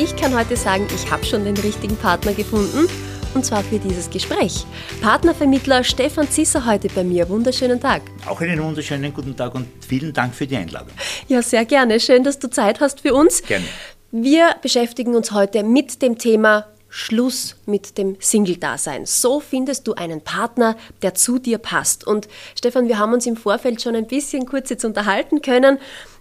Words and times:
Ich 0.00 0.14
kann 0.14 0.32
heute 0.32 0.56
sagen, 0.56 0.86
ich 0.94 1.10
habe 1.10 1.24
schon 1.24 1.44
den 1.44 1.56
richtigen 1.56 1.96
Partner 1.96 2.32
gefunden 2.32 2.88
und 3.34 3.44
zwar 3.44 3.64
für 3.64 3.80
dieses 3.80 4.08
Gespräch. 4.08 4.64
Partnervermittler 5.02 5.82
Stefan 5.82 6.30
Zisser 6.30 6.64
heute 6.64 6.88
bei 6.88 7.02
mir. 7.02 7.28
Wunderschönen 7.28 7.80
Tag. 7.80 8.02
Auch 8.24 8.40
einen 8.40 8.62
wunderschönen 8.62 9.12
guten 9.12 9.36
Tag 9.36 9.56
und 9.56 9.66
vielen 9.84 10.12
Dank 10.12 10.36
für 10.36 10.46
die 10.46 10.56
Einladung. 10.56 10.92
Ja, 11.26 11.42
sehr 11.42 11.64
gerne. 11.64 11.98
Schön, 11.98 12.22
dass 12.22 12.38
du 12.38 12.48
Zeit 12.48 12.78
hast 12.78 13.00
für 13.00 13.12
uns. 13.12 13.42
Gerne. 13.42 13.64
Wir 14.12 14.54
beschäftigen 14.62 15.16
uns 15.16 15.32
heute 15.32 15.64
mit 15.64 16.00
dem 16.00 16.16
Thema 16.16 16.66
Schluss 16.88 17.56
mit 17.66 17.98
dem 17.98 18.16
Single-Dasein. 18.18 19.04
So 19.04 19.40
findest 19.40 19.86
du 19.86 19.94
einen 19.94 20.22
Partner, 20.22 20.76
der 21.02 21.14
zu 21.14 21.38
dir 21.38 21.58
passt. 21.58 22.06
Und 22.06 22.28
Stefan, 22.56 22.88
wir 22.88 22.98
haben 22.98 23.12
uns 23.12 23.26
im 23.26 23.36
Vorfeld 23.36 23.82
schon 23.82 23.94
ein 23.94 24.06
bisschen 24.06 24.46
kurz 24.46 24.70
jetzt 24.70 24.84
unterhalten 24.84 25.42
können. 25.42 25.78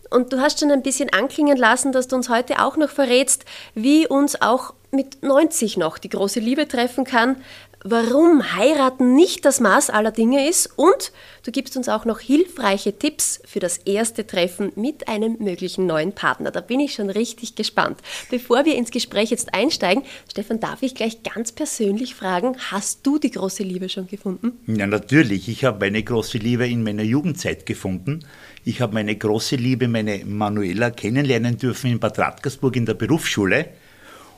Und 0.09 0.33
du 0.33 0.39
hast 0.39 0.59
schon 0.59 0.71
ein 0.71 0.83
bisschen 0.83 1.11
anklingen 1.11 1.57
lassen, 1.57 1.91
dass 1.91 2.07
du 2.07 2.15
uns 2.15 2.29
heute 2.29 2.63
auch 2.63 2.77
noch 2.77 2.89
verrätst, 2.89 3.45
wie 3.75 4.07
uns 4.07 4.41
auch 4.41 4.73
mit 4.91 5.21
90 5.23 5.77
noch 5.77 5.97
die 5.97 6.09
große 6.09 6.39
Liebe 6.39 6.67
treffen 6.67 7.03
kann, 7.03 7.37
warum 7.83 8.55
heiraten 8.55 9.15
nicht 9.15 9.45
das 9.45 9.59
Maß 9.59 9.89
aller 9.89 10.11
Dinge 10.11 10.47
ist 10.47 10.69
und 10.75 11.11
du 11.43 11.51
gibst 11.51 11.77
uns 11.77 11.89
auch 11.89 12.05
noch 12.05 12.19
hilfreiche 12.19 12.97
Tipps 12.97 13.39
für 13.45 13.59
das 13.59 13.77
erste 13.79 14.25
Treffen 14.25 14.71
mit 14.75 15.07
einem 15.07 15.37
möglichen 15.39 15.85
neuen 15.85 16.13
Partner. 16.13 16.51
Da 16.51 16.61
bin 16.61 16.79
ich 16.79 16.93
schon 16.93 17.09
richtig 17.09 17.55
gespannt. 17.55 17.99
Bevor 18.29 18.65
wir 18.65 18.75
ins 18.75 18.91
Gespräch 18.91 19.29
jetzt 19.29 19.53
einsteigen, 19.53 20.03
Stefan, 20.29 20.59
darf 20.59 20.81
ich 20.81 20.95
gleich 20.95 21.23
ganz 21.23 21.51
persönlich 21.51 22.15
fragen, 22.15 22.57
hast 22.71 23.05
du 23.05 23.19
die 23.19 23.31
große 23.31 23.63
Liebe 23.63 23.89
schon 23.89 24.07
gefunden? 24.07 24.53
Ja, 24.67 24.87
natürlich. 24.87 25.47
Ich 25.49 25.63
habe 25.63 25.79
meine 25.79 26.03
große 26.03 26.37
Liebe 26.37 26.67
in 26.67 26.83
meiner 26.83 27.03
Jugendzeit 27.03 27.65
gefunden. 27.65 28.25
Ich 28.65 28.81
habe 28.81 28.93
meine 28.93 29.15
große 29.15 29.55
Liebe, 29.55 29.87
meine 29.87 30.25
Manuela, 30.25 30.89
kennenlernen 30.91 31.57
dürfen 31.57 31.91
in 31.91 31.99
Bad 31.99 32.19
Radkersburg 32.19 32.75
in 32.75 32.85
der 32.85 32.95
Berufsschule. 32.95 33.69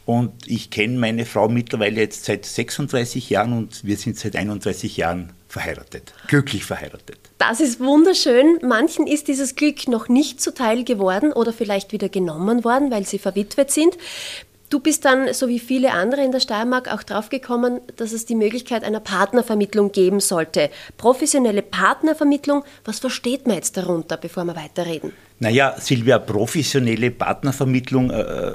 Und 0.10 0.48
ich 0.48 0.72
kenne 0.72 0.98
meine 0.98 1.24
Frau 1.24 1.50
mittlerweile 1.50 2.02
jetzt 2.02 2.26
seit 2.26 2.44
36 2.44 3.30
Jahren 3.30 3.56
und 3.56 3.86
wir 3.86 3.96
sind 3.96 4.18
seit 4.18 4.36
31 4.36 4.98
Jahren 4.98 5.34
verheiratet, 5.48 6.16
glücklich 6.28 6.66
verheiratet. 6.66 7.20
Das 7.38 7.60
ist 7.60 7.80
wunderschön. 7.80 8.58
Manchen 8.64 9.06
ist 9.06 9.28
dieses 9.28 9.54
Glück 9.54 9.88
noch 9.88 10.10
nicht 10.10 10.42
zuteil 10.42 10.84
geworden 10.84 11.32
oder 11.32 11.54
vielleicht 11.54 11.92
wieder 11.92 12.10
genommen 12.10 12.64
worden, 12.64 12.90
weil 12.90 13.06
sie 13.06 13.20
verwitwet 13.20 13.70
sind. 13.70 14.00
Du 14.70 14.80
bist 14.80 15.04
dann, 15.04 15.34
so 15.34 15.48
wie 15.48 15.58
viele 15.58 15.94
andere 15.94 16.24
in 16.24 16.32
der 16.32 16.40
Steiermark, 16.40 16.94
auch 16.94 17.02
draufgekommen, 17.02 17.82
dass 17.96 18.12
es 18.12 18.28
die 18.28 18.36
Möglichkeit 18.36 18.84
einer 18.84 19.00
Partnervermittlung 19.00 19.92
geben 19.92 20.20
sollte. 20.20 20.70
Professionelle 20.96 21.64
Partnervermittlung, 21.64 22.64
was 22.86 23.00
versteht 23.00 23.48
man 23.48 23.56
jetzt 23.56 23.78
darunter, 23.78 24.16
bevor 24.18 24.46
wir 24.46 24.56
weiterreden? 24.56 25.12
Naja, 25.40 25.76
Silvia, 25.80 26.20
professionelle 26.20 27.10
Partnervermittlung, 27.10 28.12
äh, 28.12 28.52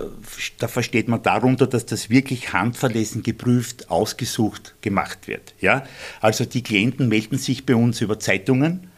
da 0.59 0.69
versteht 0.69 1.09
man 1.09 1.21
darunter, 1.21 1.67
dass 1.67 1.85
das 1.85 2.11
wirklich 2.11 2.53
handverlesen, 2.53 3.25
geprüft, 3.25 3.91
ausgesucht 3.91 4.77
gemacht 4.83 5.27
wird. 5.27 5.55
Ja? 5.61 5.83
Also 6.21 6.45
die 6.45 6.63
Klienten 6.63 7.09
melden 7.09 7.39
sich 7.39 7.67
bei 7.67 7.75
uns 7.75 8.01
über 8.01 8.21
Zeitungen, 8.21 8.89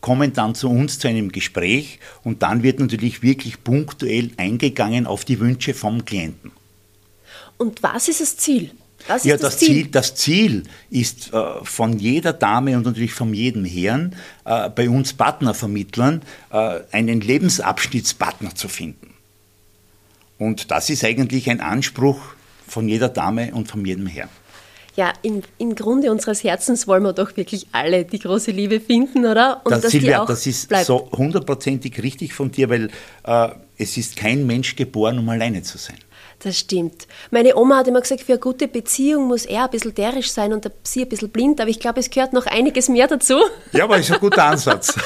kommen 0.00 0.32
dann 0.32 0.56
zu 0.56 0.68
uns 0.68 0.98
zu 0.98 1.06
einem 1.06 1.30
Gespräch 1.30 2.00
und 2.24 2.42
dann 2.42 2.64
wird 2.64 2.80
natürlich 2.80 3.22
wirklich 3.22 3.62
punktuell 3.62 4.32
eingegangen 4.38 5.06
auf 5.06 5.24
die 5.24 5.38
Wünsche 5.38 5.72
vom 5.72 6.04
Klienten. 6.04 6.50
Und 7.56 7.82
was 7.82 8.08
ist 8.08 8.20
das 8.20 8.36
Ziel? 8.36 8.70
Was 9.06 9.24
ja, 9.24 9.36
das, 9.36 9.56
das, 9.56 9.58
Ziel? 9.58 9.86
das 9.88 10.14
Ziel 10.14 10.62
ist 10.90 11.32
äh, 11.32 11.42
von 11.62 11.98
jeder 11.98 12.32
Dame 12.32 12.76
und 12.76 12.86
natürlich 12.86 13.12
von 13.12 13.34
jedem 13.34 13.64
Herrn 13.64 14.16
äh, 14.44 14.70
bei 14.70 14.88
uns 14.88 15.12
Partnervermittlern 15.12 16.22
äh, 16.50 16.80
einen 16.90 17.20
Lebensabschnittspartner 17.20 18.54
zu 18.54 18.68
finden. 18.68 19.14
Und 20.38 20.70
das 20.70 20.90
ist 20.90 21.04
eigentlich 21.04 21.50
ein 21.50 21.60
Anspruch 21.60 22.18
von 22.66 22.88
jeder 22.88 23.08
Dame 23.08 23.52
und 23.52 23.68
von 23.68 23.84
jedem 23.84 24.06
Herrn. 24.06 24.30
Ja, 24.96 25.12
im, 25.22 25.42
im 25.58 25.74
Grunde 25.74 26.10
unseres 26.12 26.44
Herzens 26.44 26.86
wollen 26.86 27.02
wir 27.02 27.12
doch 27.12 27.36
wirklich 27.36 27.66
alle 27.72 28.04
die 28.04 28.20
große 28.20 28.52
Liebe 28.52 28.80
finden, 28.80 29.26
oder? 29.26 29.60
Und 29.64 29.72
das, 29.72 29.82
dass 29.82 29.90
Silvia, 29.90 30.10
die 30.10 30.16
auch 30.18 30.26
das 30.26 30.46
ist 30.46 30.68
bleibt. 30.68 30.86
so 30.86 31.10
hundertprozentig 31.10 32.00
richtig 32.00 32.32
von 32.32 32.52
dir, 32.52 32.70
weil 32.70 32.90
äh, 33.24 33.48
es 33.76 33.96
ist 33.96 34.16
kein 34.16 34.46
Mensch 34.46 34.76
geboren, 34.76 35.18
um 35.18 35.28
alleine 35.28 35.62
zu 35.62 35.78
sein. 35.78 35.98
Das 36.44 36.58
stimmt. 36.58 37.08
Meine 37.30 37.56
Oma 37.56 37.78
hat 37.78 37.88
immer 37.88 38.02
gesagt, 38.02 38.20
für 38.20 38.32
eine 38.32 38.38
gute 38.38 38.68
Beziehung 38.68 39.28
muss 39.28 39.46
er 39.46 39.64
ein 39.64 39.70
bisschen 39.70 39.94
derisch 39.94 40.30
sein 40.30 40.52
und 40.52 40.70
sie 40.82 41.00
ein 41.00 41.08
bisschen 41.08 41.30
blind, 41.30 41.58
aber 41.58 41.70
ich 41.70 41.80
glaube, 41.80 42.00
es 42.00 42.10
gehört 42.10 42.34
noch 42.34 42.44
einiges 42.44 42.90
mehr 42.90 43.08
dazu. 43.08 43.40
Ja, 43.72 43.84
aber 43.84 43.96
ist 43.96 44.12
ein 44.12 44.20
guter 44.20 44.44
Ansatz. 44.48 44.94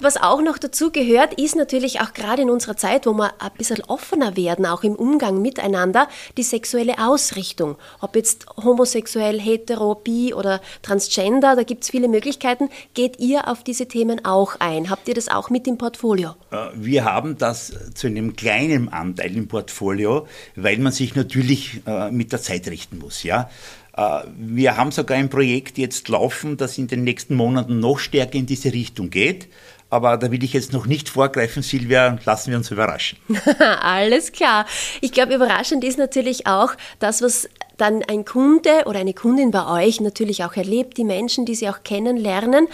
Was 0.00 0.16
auch 0.16 0.40
noch 0.40 0.58
dazu 0.58 0.92
gehört, 0.92 1.34
ist 1.34 1.56
natürlich 1.56 2.00
auch 2.00 2.12
gerade 2.12 2.42
in 2.42 2.50
unserer 2.50 2.76
Zeit, 2.76 3.04
wo 3.04 3.14
wir 3.14 3.32
ein 3.40 3.50
bisschen 3.58 3.82
offener 3.88 4.36
werden, 4.36 4.64
auch 4.64 4.84
im 4.84 4.94
Umgang 4.94 5.42
miteinander, 5.42 6.08
die 6.36 6.44
sexuelle 6.44 6.98
Ausrichtung. 7.00 7.76
Ob 8.00 8.14
jetzt 8.14 8.46
homosexuell, 8.56 9.40
hetero, 9.40 9.96
bi 9.96 10.32
oder 10.34 10.60
transgender, 10.82 11.56
da 11.56 11.64
gibt 11.64 11.82
es 11.82 11.90
viele 11.90 12.06
Möglichkeiten. 12.06 12.68
Geht 12.94 13.18
ihr 13.18 13.48
auf 13.48 13.64
diese 13.64 13.88
Themen 13.88 14.24
auch 14.24 14.54
ein? 14.60 14.88
Habt 14.88 15.08
ihr 15.08 15.14
das 15.14 15.26
auch 15.26 15.50
mit 15.50 15.66
im 15.66 15.78
Portfolio? 15.78 16.36
Äh, 16.52 16.68
wir 16.74 17.04
haben 17.04 17.36
das 17.36 17.72
zu 17.94 18.06
einem 18.06 18.36
kleinen 18.36 18.90
Anteil 18.90 19.36
im 19.36 19.48
Portfolio, 19.48 20.28
weil 20.54 20.78
man 20.78 20.92
sich 20.92 21.16
natürlich 21.16 21.80
äh, 21.86 22.12
mit 22.12 22.30
der 22.30 22.40
Zeit 22.40 22.68
richten 22.68 22.98
muss. 22.98 23.24
Ja? 23.24 23.50
Äh, 23.96 24.28
wir 24.38 24.76
haben 24.76 24.92
sogar 24.92 25.18
ein 25.18 25.28
Projekt 25.28 25.76
jetzt 25.76 26.08
laufen, 26.08 26.56
das 26.56 26.78
in 26.78 26.86
den 26.86 27.02
nächsten 27.02 27.34
Monaten 27.34 27.80
noch 27.80 27.98
stärker 27.98 28.38
in 28.38 28.46
diese 28.46 28.72
Richtung 28.72 29.10
geht. 29.10 29.48
Aber 29.90 30.18
da 30.18 30.30
will 30.30 30.44
ich 30.44 30.52
jetzt 30.52 30.72
noch 30.72 30.86
nicht 30.86 31.08
vorgreifen, 31.08 31.62
Silvia, 31.62 32.18
lassen 32.24 32.50
wir 32.50 32.58
uns 32.58 32.70
überraschen. 32.70 33.18
Alles 33.80 34.32
klar. 34.32 34.66
Ich 35.00 35.12
glaube, 35.12 35.34
überraschend 35.34 35.82
ist 35.82 35.98
natürlich 35.98 36.46
auch 36.46 36.72
das, 36.98 37.22
was 37.22 37.48
dann 37.78 38.02
ein 38.02 38.24
Kunde 38.24 38.82
oder 38.86 38.98
eine 38.98 39.14
Kundin 39.14 39.50
bei 39.50 39.84
euch 39.84 40.00
natürlich 40.00 40.44
auch 40.44 40.56
erlebt, 40.56 40.98
die 40.98 41.04
Menschen, 41.04 41.46
die 41.46 41.54
sie 41.54 41.68
auch 41.68 41.82
kennenlernen. 41.84 42.68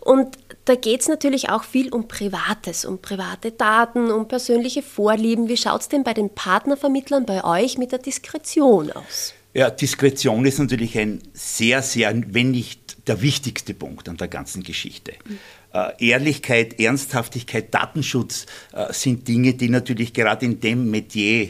Und 0.00 0.36
da 0.66 0.74
geht 0.74 1.00
es 1.00 1.08
natürlich 1.08 1.48
auch 1.48 1.64
viel 1.64 1.90
um 1.90 2.08
Privates, 2.08 2.84
um 2.84 2.98
private 2.98 3.52
Daten, 3.52 4.10
um 4.10 4.28
persönliche 4.28 4.82
Vorlieben. 4.82 5.48
Wie 5.48 5.56
schaut 5.56 5.82
es 5.82 5.88
denn 5.88 6.04
bei 6.04 6.12
den 6.12 6.34
Partnervermittlern 6.34 7.24
bei 7.24 7.44
euch 7.44 7.78
mit 7.78 7.92
der 7.92 7.98
Diskretion 7.98 8.92
aus? 8.92 9.32
Ja, 9.54 9.70
Diskretion 9.70 10.44
ist 10.44 10.58
natürlich 10.58 10.98
ein 10.98 11.22
sehr, 11.32 11.82
sehr, 11.82 12.12
wenn 12.34 12.50
nicht 12.50 13.08
der 13.08 13.22
wichtigste 13.22 13.72
Punkt 13.74 14.08
an 14.08 14.18
der 14.18 14.28
ganzen 14.28 14.62
Geschichte. 14.62 15.14
Mhm. 15.24 15.38
Äh, 15.78 16.08
Ehrlichkeit, 16.08 16.80
Ernsthaftigkeit, 16.80 17.72
Datenschutz 17.74 18.46
äh, 18.72 18.92
sind 18.92 19.28
Dinge, 19.28 19.54
die 19.54 19.68
natürlich 19.68 20.12
gerade 20.12 20.46
in 20.46 20.60
dem 20.60 20.90
Metier 20.90 21.48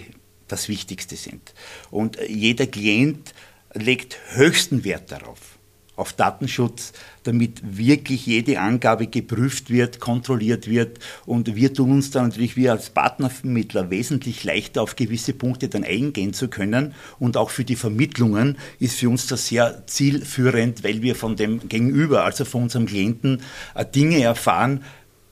das 0.49 0.69
Wichtigste 0.69 1.17
sind. 1.17 1.55
Und 1.91 2.19
jeder 2.29 2.67
Klient 2.67 3.35
legt 3.75 4.19
höchsten 4.31 4.85
Wert 4.85 5.13
darauf 5.13 5.58
auf 5.99 6.13
Datenschutz, 6.13 6.93
damit 7.25 7.61
wirklich 7.77 8.25
jede 8.25 8.61
Angabe 8.61 9.09
geprüft 9.09 9.69
wird, 9.69 10.01
kontrolliert 10.01 10.69
wird. 10.69 10.99
Und 11.27 11.55
wir 11.57 11.75
tun 11.75 11.91
uns 11.91 12.11
dann 12.11 12.29
natürlich, 12.29 12.57
wir 12.57 12.73
als 12.73 12.91
Partnervermittler, 12.91 13.91
wesentlich 13.91 14.45
leichter 14.45 14.81
auf 14.81 14.97
gewisse 14.97 15.33
Punkte 15.33 15.69
dann 15.69 15.85
eingehen 15.85 16.33
zu 16.33 16.49
können. 16.49 16.95
Und 17.19 17.37
auch 17.37 17.51
für 17.51 17.65
die 17.65 17.77
Vermittlungen 17.77 18.57
ist 18.79 18.99
für 18.99 19.09
uns 19.09 19.27
das 19.27 19.49
sehr 19.49 19.87
zielführend, 19.87 20.85
weil 20.85 21.03
wir 21.03 21.17
von 21.17 21.37
dem 21.37 21.69
Gegenüber, 21.69 22.25
also 22.25 22.45
von 22.45 22.63
unserem 22.65 22.87
Klienten, 22.87 23.43
äh, 23.75 23.85
Dinge 23.85 24.23
erfahren, 24.23 24.85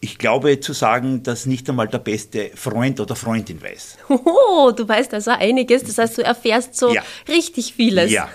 ich 0.06 0.18
glaube 0.18 0.60
zu 0.60 0.72
sagen, 0.72 1.24
dass 1.24 1.46
nicht 1.46 1.68
einmal 1.68 1.88
der 1.88 1.98
beste 1.98 2.52
Freund 2.54 3.00
oder 3.00 3.16
Freundin 3.16 3.60
weiß. 3.60 3.98
Oh, 4.08 4.70
du 4.70 4.88
weißt 4.88 5.12
also 5.14 5.32
einiges, 5.32 5.82
das 5.82 5.98
heißt, 5.98 6.18
du 6.18 6.22
erfährst 6.22 6.76
so 6.76 6.94
ja. 6.94 7.02
richtig 7.26 7.74
vieles. 7.74 8.12
Ja. 8.12 8.28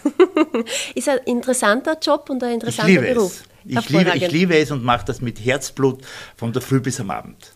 Ist 0.96 1.08
ein 1.08 1.20
interessanter 1.26 1.98
Job 2.02 2.30
und 2.30 2.44
ein 2.44 2.56
interessanter 2.56 2.92
ich 2.92 3.14
Beruf. 3.14 3.44
Ich 3.64 3.90
liebe, 3.90 4.12
ich 4.16 4.32
liebe 4.32 4.58
es 4.58 4.72
und 4.72 4.84
mache 4.84 5.06
das 5.06 5.22
mit 5.22 5.40
Herzblut 5.40 6.02
von 6.36 6.52
der 6.52 6.62
Früh 6.62 6.82
bis 6.82 7.00
am 7.00 7.10
Abend. 7.10 7.54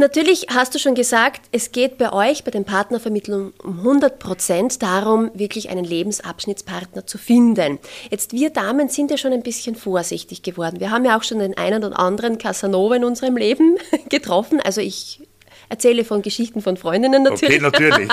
Natürlich 0.00 0.46
hast 0.48 0.76
du 0.76 0.78
schon 0.78 0.94
gesagt, 0.94 1.48
es 1.50 1.72
geht 1.72 1.98
bei 1.98 2.12
euch, 2.12 2.44
bei 2.44 2.52
den 2.52 2.64
Partnervermittlungen 2.64 3.52
um 3.64 3.78
100 3.78 4.20
Prozent 4.20 4.80
darum, 4.80 5.32
wirklich 5.34 5.70
einen 5.70 5.84
Lebensabschnittspartner 5.84 7.04
zu 7.04 7.18
finden. 7.18 7.80
Jetzt 8.08 8.32
wir 8.32 8.50
Damen 8.50 8.88
sind 8.88 9.10
ja 9.10 9.16
schon 9.16 9.32
ein 9.32 9.42
bisschen 9.42 9.74
vorsichtig 9.74 10.42
geworden. 10.42 10.78
Wir 10.78 10.92
haben 10.92 11.04
ja 11.04 11.18
auch 11.18 11.24
schon 11.24 11.40
den 11.40 11.58
einen 11.58 11.82
oder 11.82 11.98
anderen 11.98 12.38
Casanova 12.38 12.94
in 12.94 13.04
unserem 13.04 13.36
Leben 13.36 13.76
getroffen. 14.08 14.60
Also 14.60 14.80
ich 14.80 15.20
erzähle 15.68 16.04
von 16.04 16.22
Geschichten 16.22 16.62
von 16.62 16.76
Freundinnen 16.76 17.22
natürlich. 17.22 17.62
Okay, 17.62 17.88
natürlich. 17.88 18.08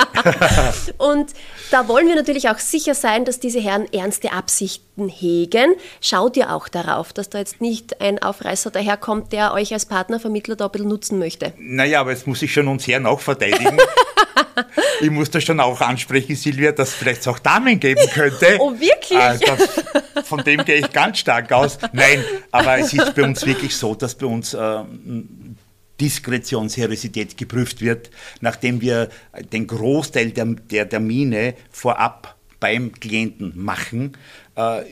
und 0.98 1.30
da 1.70 1.88
wollen 1.88 2.08
wir 2.08 2.14
natürlich 2.14 2.48
auch 2.48 2.58
sicher 2.58 2.94
sein, 2.94 3.24
dass 3.24 3.40
diese 3.40 3.60
Herren 3.60 3.86
ernste 3.92 4.32
Absichten 4.32 5.08
hegen. 5.08 5.74
Schaut 6.00 6.36
ihr 6.36 6.52
auch 6.52 6.68
darauf, 6.68 7.12
dass 7.12 7.30
da 7.30 7.38
jetzt 7.38 7.60
nicht 7.60 8.00
ein 8.00 8.22
Aufreißer 8.22 8.70
daherkommt, 8.70 9.32
der 9.32 9.52
euch 9.52 9.72
als 9.72 9.86
Partnervermittler 9.86 10.56
da 10.56 10.66
ein 10.66 10.72
bisschen 10.72 10.88
nutzen 10.88 11.18
möchte? 11.18 11.52
Naja, 11.58 12.00
aber 12.00 12.12
jetzt 12.12 12.26
muss 12.26 12.42
ich 12.42 12.52
schon 12.52 12.68
uns 12.68 12.86
Herren 12.86 13.06
auch 13.06 13.20
verteidigen. 13.20 13.78
ich 15.00 15.10
muss 15.10 15.30
da 15.30 15.40
schon 15.40 15.60
auch 15.60 15.80
ansprechen, 15.80 16.36
Silvia, 16.36 16.72
dass 16.72 16.90
es 16.90 16.94
vielleicht 16.94 17.26
auch 17.28 17.38
Damen 17.38 17.80
geben 17.80 18.08
könnte. 18.12 18.46
Oh, 18.66 18.72
wirklich? 18.72 19.18
Äh, 19.18 19.38
das, 19.38 20.26
von 20.26 20.42
dem 20.42 20.64
gehe 20.64 20.76
ich 20.76 20.90
ganz 20.90 21.18
stark 21.18 21.52
aus. 21.52 21.78
Nein, 21.92 22.24
aber 22.50 22.78
es 22.78 22.92
ist 22.92 23.14
bei 23.14 23.22
uns 23.22 23.44
wirklich 23.44 23.76
so, 23.76 23.94
dass 23.94 24.14
bei 24.14 24.26
uns 24.26 24.54
äh, 24.54 24.58
Diskretionsseriosität 26.00 27.36
geprüft 27.36 27.80
wird, 27.80 28.10
nachdem 28.40 28.80
wir 28.80 29.08
den 29.52 29.66
Großteil 29.66 30.30
der, 30.30 30.46
der 30.46 30.88
Termine 30.88 31.54
vorab 31.70 32.36
beim 32.60 32.92
Klienten 32.92 33.52
machen. 33.54 34.16
Äh, 34.54 34.82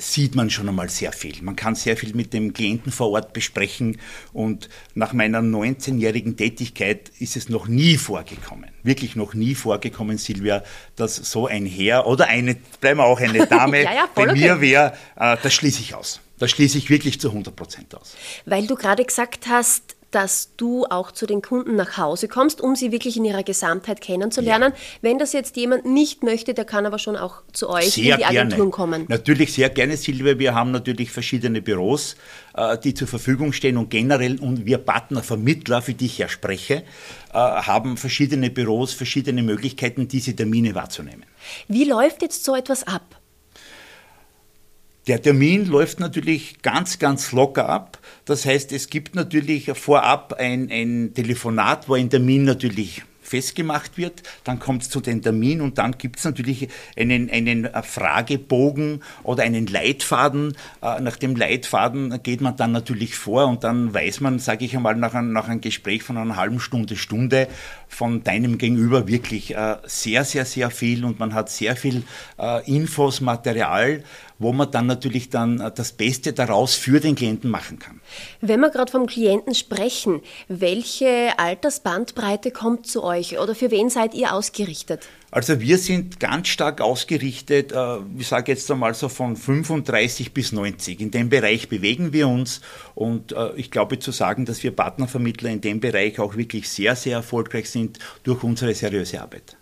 sieht 0.00 0.36
man 0.36 0.48
schon 0.48 0.68
einmal 0.68 0.88
sehr 0.88 1.12
viel. 1.12 1.42
Man 1.42 1.56
kann 1.56 1.74
sehr 1.74 1.96
viel 1.96 2.14
mit 2.14 2.32
dem 2.32 2.52
Klienten 2.52 2.92
vor 2.92 3.10
Ort 3.10 3.32
besprechen 3.32 3.98
und 4.32 4.68
nach 4.94 5.12
meiner 5.12 5.40
19-jährigen 5.40 6.36
Tätigkeit 6.36 7.10
ist 7.18 7.36
es 7.36 7.48
noch 7.48 7.66
nie 7.66 7.96
vorgekommen, 7.96 8.70
wirklich 8.84 9.16
noch 9.16 9.34
nie 9.34 9.56
vorgekommen, 9.56 10.16
Silvia, 10.16 10.62
dass 10.94 11.16
so 11.16 11.48
ein 11.48 11.66
Herr 11.66 12.06
oder 12.06 12.28
eine, 12.28 12.54
bleiben 12.80 13.00
wir 13.00 13.06
auch 13.06 13.20
eine 13.20 13.44
Dame, 13.48 13.82
ja, 13.82 13.92
ja, 13.92 14.08
bei 14.14 14.32
mir 14.32 14.60
wäre, 14.60 14.92
äh, 15.16 15.36
das 15.42 15.52
schließe 15.52 15.80
ich 15.80 15.96
aus. 15.96 16.20
Das 16.38 16.52
schließe 16.52 16.78
ich 16.78 16.88
wirklich 16.88 17.20
zu 17.20 17.30
100 17.30 17.56
Prozent 17.56 17.94
aus. 17.96 18.14
Weil 18.46 18.68
du 18.68 18.76
gerade 18.76 19.04
gesagt 19.04 19.48
hast, 19.48 19.96
dass 20.10 20.54
du 20.56 20.86
auch 20.86 21.12
zu 21.12 21.26
den 21.26 21.42
Kunden 21.42 21.76
nach 21.76 21.98
Hause 21.98 22.28
kommst, 22.28 22.60
um 22.60 22.76
sie 22.76 22.92
wirklich 22.92 23.16
in 23.16 23.24
ihrer 23.24 23.42
Gesamtheit 23.42 24.00
kennenzulernen. 24.00 24.72
Ja. 24.74 24.80
Wenn 25.02 25.18
das 25.18 25.32
jetzt 25.32 25.56
jemand 25.56 25.84
nicht 25.84 26.22
möchte, 26.22 26.54
der 26.54 26.64
kann 26.64 26.86
aber 26.86 26.98
schon 26.98 27.16
auch 27.16 27.42
zu 27.52 27.68
euch 27.68 27.90
sehr 27.90 28.14
in 28.14 28.18
die 28.20 28.24
Agenturen 28.24 28.70
kommen. 28.70 29.04
Natürlich 29.08 29.52
sehr 29.52 29.68
gerne, 29.68 29.96
Silvia. 29.96 30.38
Wir 30.38 30.54
haben 30.54 30.70
natürlich 30.70 31.10
verschiedene 31.10 31.60
Büros, 31.60 32.16
äh, 32.54 32.78
die 32.78 32.94
zur 32.94 33.08
Verfügung 33.08 33.52
stehen 33.52 33.76
und 33.76 33.90
generell, 33.90 34.38
und 34.40 34.64
wir 34.64 34.78
Partnervermittler, 34.78 35.82
für 35.82 35.94
die 35.94 36.06
ich 36.06 36.18
ja 36.18 36.28
spreche, 36.28 36.84
äh, 37.32 37.34
haben 37.34 37.96
verschiedene 37.96 38.50
Büros, 38.50 38.94
verschiedene 38.94 39.42
Möglichkeiten, 39.42 40.08
diese 40.08 40.34
Termine 40.34 40.74
wahrzunehmen. 40.74 41.24
Wie 41.68 41.84
läuft 41.84 42.22
jetzt 42.22 42.44
so 42.44 42.54
etwas 42.54 42.86
ab? 42.86 43.20
Der 45.08 45.22
Termin 45.22 45.64
läuft 45.64 46.00
natürlich 46.00 46.60
ganz, 46.60 46.98
ganz 46.98 47.32
locker 47.32 47.66
ab. 47.66 47.98
Das 48.26 48.44
heißt, 48.44 48.72
es 48.72 48.90
gibt 48.90 49.14
natürlich 49.14 49.70
vorab 49.72 50.34
ein, 50.34 50.68
ein 50.70 51.14
Telefonat, 51.14 51.88
wo 51.88 51.94
ein 51.94 52.10
Termin 52.10 52.44
natürlich 52.44 53.02
festgemacht 53.22 53.96
wird. 53.96 54.22
Dann 54.44 54.58
kommt 54.58 54.82
es 54.82 54.90
zu 54.90 55.00
den 55.00 55.22
Termin 55.22 55.62
und 55.62 55.78
dann 55.78 55.92
gibt 55.96 56.18
es 56.18 56.24
natürlich 56.24 56.68
einen, 56.94 57.30
einen 57.30 57.68
Fragebogen 57.82 59.02
oder 59.22 59.44
einen 59.44 59.66
Leitfaden. 59.66 60.56
Äh, 60.82 61.00
nach 61.00 61.16
dem 61.16 61.36
Leitfaden 61.36 62.22
geht 62.22 62.40
man 62.40 62.56
dann 62.56 62.72
natürlich 62.72 63.14
vor 63.14 63.46
und 63.46 63.64
dann 63.64 63.94
weiß 63.94 64.20
man, 64.20 64.38
sage 64.38 64.64
ich 64.64 64.76
einmal, 64.76 64.96
nach, 64.96 65.14
ein, 65.14 65.32
nach 65.32 65.48
einem 65.48 65.60
Gespräch 65.60 66.02
von 66.02 66.16
einer 66.16 66.36
halben 66.36 66.60
Stunde, 66.60 66.96
Stunde 66.96 67.48
von 67.88 68.22
deinem 68.22 68.58
Gegenüber 68.58 69.08
wirklich 69.08 69.56
äh, 69.56 69.76
sehr, 69.86 70.24
sehr, 70.24 70.44
sehr 70.44 70.70
viel 70.70 71.04
und 71.04 71.18
man 71.18 71.34
hat 71.34 71.50
sehr 71.50 71.74
viel 71.74 72.04
äh, 72.38 72.70
Infos, 72.70 73.20
Material, 73.20 74.04
wo 74.38 74.52
man 74.52 74.70
dann 74.70 74.86
natürlich 74.86 75.30
dann 75.30 75.60
äh, 75.60 75.72
das 75.74 75.92
Beste 75.92 76.32
daraus 76.32 76.74
für 76.74 77.00
den 77.00 77.16
Klienten 77.16 77.50
machen 77.50 77.78
kann. 77.78 78.00
Wenn 78.40 78.60
wir 78.60 78.70
gerade 78.70 78.92
vom 78.92 79.06
Klienten 79.06 79.54
sprechen, 79.54 80.20
welche 80.48 81.38
Altersbandbreite 81.38 82.50
kommt 82.50 82.86
zu 82.86 83.02
euch 83.02 83.38
oder 83.38 83.54
für 83.54 83.70
wen 83.70 83.90
seid 83.90 84.14
ihr 84.14 84.32
ausgerichtet? 84.32 85.08
Also 85.30 85.60
wir 85.60 85.76
sind 85.76 86.20
ganz 86.20 86.48
stark 86.48 86.80
ausgerichtet, 86.80 87.72
äh, 87.72 87.98
ich 88.18 88.28
sage 88.28 88.52
jetzt 88.52 88.70
einmal 88.70 88.94
so 88.94 89.10
von 89.10 89.36
35 89.36 90.32
bis 90.32 90.52
90. 90.52 91.00
In 91.00 91.10
dem 91.10 91.28
Bereich 91.28 91.68
bewegen 91.68 92.14
wir 92.14 92.28
uns 92.28 92.62
und 92.94 93.32
äh, 93.32 93.52
ich 93.56 93.70
glaube 93.70 93.98
zu 93.98 94.10
sagen, 94.10 94.46
dass 94.46 94.62
wir 94.62 94.70
Partnervermittler 94.70 95.50
in 95.50 95.60
dem 95.60 95.80
Bereich 95.80 96.18
auch 96.18 96.36
wirklich 96.36 96.68
sehr, 96.68 96.96
sehr 96.96 97.18
erfolgreich 97.18 97.68
sind 97.68 97.98
durch 98.22 98.42
unsere 98.42 98.74
seriöse 98.74 99.20
Arbeit. 99.20 99.56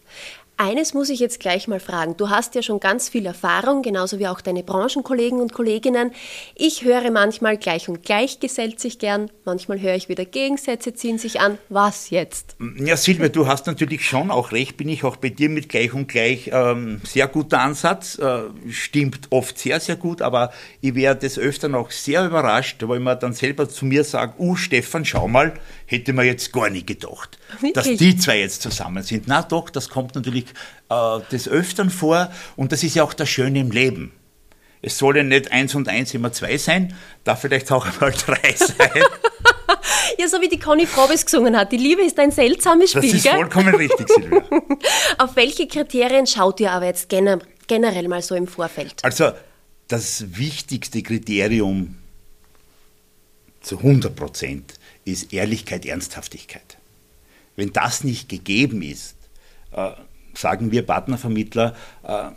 Eines 0.59 0.95
muss 0.95 1.11
ich 1.11 1.21
jetzt 1.21 1.39
gleich 1.39 1.69
mal 1.69 1.81
fragen. 1.81 2.17
Du 2.17 2.31
hast 2.31 2.55
ja 2.55 2.63
schon 2.63 2.81
ganz 2.81 3.11
viel 3.11 3.27
Erfahrung, 3.27 3.83
genauso 3.83 4.19
wie 4.19 4.27
auch 4.27 4.41
deine 4.41 4.63
Branchenkollegen 4.63 5.39
und 5.39 5.53
Kolleginnen. 5.53 6.13
Ich 6.55 6.83
höre 6.83 7.11
manchmal 7.11 7.59
gleich 7.59 7.91
und 7.91 8.03
gleich 8.03 8.41
gesellt 8.41 8.81
sich 8.81 8.99
gern, 8.99 9.31
manchmal 9.45 9.83
höre 9.83 9.95
ich 9.95 10.09
wieder 10.09 10.25
Gegensätze 10.25 10.95
ziehen 10.95 11.19
sich 11.19 11.41
an. 11.41 11.59
Was 11.69 12.09
jetzt? 12.09 12.57
Ja, 12.79 12.97
Silvia, 12.97 13.29
du 13.29 13.47
hast 13.47 13.67
natürlich 13.67 14.07
schon 14.07 14.31
auch 14.31 14.51
recht, 14.53 14.79
bin 14.79 14.89
ich 14.89 15.05
auch 15.05 15.17
bei 15.17 15.29
dir 15.29 15.51
mit 15.51 15.69
gleich 15.69 15.93
und 15.93 16.09
gleich 16.09 16.49
ähm, 16.51 17.03
sehr 17.05 17.29
guter 17.29 17.61
Ansatz. 17.61 18.19
Äh, 18.19 18.45
stimmt 18.71 19.27
oft 19.29 19.59
sehr, 19.59 19.79
sehr 19.79 19.97
gut, 19.97 20.23
aber 20.23 20.53
ich 20.81 20.95
werde 20.95 21.21
des 21.21 21.39
Öfteren 21.39 21.75
auch 21.75 21.91
sehr 21.91 22.25
überrascht, 22.25 22.83
weil 22.89 23.01
man 23.01 23.21
dann 23.21 23.35
selber 23.35 23.69
zu 23.69 23.85
mir 23.85 24.05
sagt, 24.05 24.41
uh, 24.41 24.57
Stefan, 24.57 25.05
schau 25.05 25.29
mal, 25.29 25.53
hätte 25.87 26.13
man 26.13 26.27
jetzt 26.27 26.53
gar 26.53 26.69
nicht 26.69 26.87
gedacht, 26.87 27.39
Wirklich? 27.61 27.73
dass 27.73 27.87
die 27.87 28.17
zwei 28.17 28.41
jetzt 28.41 28.63
zusammen 28.63 29.03
sind. 29.03 29.25
Na 29.27 29.43
doch, 29.43 29.71
das 29.71 29.89
kommt 29.89 30.15
natürlich 30.15 30.47
äh, 30.91 31.21
des 31.31 31.49
Öfteren 31.49 31.91
vor 31.91 32.31
und 32.57 32.73
das 32.73 32.83
ist 32.83 32.95
ja 32.95 33.05
auch 33.05 33.15
das 33.15 33.29
Schöne 33.29 33.61
im 33.61 33.71
Leben. 33.71 34.13
Es 34.83 34.99
soll 34.99 35.17
ja 35.17 35.23
nicht 35.23 35.51
eins 35.53 35.75
und 35.75 35.89
eins 35.89 36.13
immer 36.15 36.33
zwei 36.33 36.59
sein, 36.59 36.95
darf 37.25 37.41
vielleicht 37.41 37.71
auch 37.73 37.87
einmal 37.93 38.13
drei 38.13 38.53
sein. 38.55 39.03
ja, 40.19 40.29
so 40.29 40.41
wie 40.41 40.49
die 40.49 40.59
Conny 40.59 40.87
Frobes 40.87 41.25
gesungen 41.25 41.57
hat. 41.57 41.73
Die 41.73 41.77
Liebe 41.77 42.03
ist 42.03 42.19
ein 42.19 42.31
seltsames 42.31 42.91
Spiel. 42.91 43.03
Das 43.03 43.13
ist 43.15 43.23
gell? 43.25 43.35
vollkommen 43.35 43.75
richtig, 43.75 44.09
Silvia. 44.09 44.43
Auf 45.19 45.37
welche 45.37 45.67
Kriterien 45.67 46.27
schaut 46.27 46.61
ihr 46.61 46.73
aber 46.73 46.87
jetzt 46.87 47.09
generell 47.09 48.09
mal 48.09 48.23
so 48.23 48.35
im 48.35 48.47
Vorfeld? 48.47 48.95
Also, 49.03 49.33
das 49.89 50.37
wichtigste 50.37 51.03
Kriterium 51.03 51.97
zu 53.61 53.79
100 53.79 54.15
Prozent 54.15 54.75
ist 55.07 55.33
Ehrlichkeit, 55.33 55.87
Ernsthaftigkeit. 55.87 56.77
Wenn 57.55 57.73
das 57.73 58.05
nicht 58.05 58.29
gegeben 58.29 58.83
ist, 58.83 59.17
äh, 59.73 59.93
sagen 60.35 60.73
wir 60.73 60.85
Partnervermittler, 60.85 61.75
äh, 62.03 62.29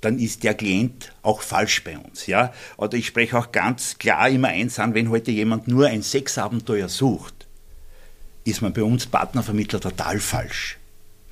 dann 0.00 0.18
ist 0.18 0.44
der 0.44 0.54
Klient 0.54 1.12
auch 1.22 1.42
falsch 1.42 1.82
bei 1.82 1.98
uns. 1.98 2.26
Ja? 2.26 2.52
Oder 2.76 2.98
ich 2.98 3.06
spreche 3.06 3.36
auch 3.36 3.50
ganz 3.50 3.98
klar 3.98 4.28
immer 4.28 4.48
eins 4.48 4.78
an, 4.78 4.94
wenn 4.94 5.10
heute 5.10 5.30
jemand 5.30 5.66
nur 5.66 5.88
ein 5.88 6.02
Sexabenteuer 6.02 6.88
sucht, 6.88 7.46
ist 8.44 8.62
man 8.62 8.72
bei 8.72 8.82
uns 8.82 9.06
Partnervermittler 9.06 9.80
total 9.80 10.20
falsch 10.20 10.78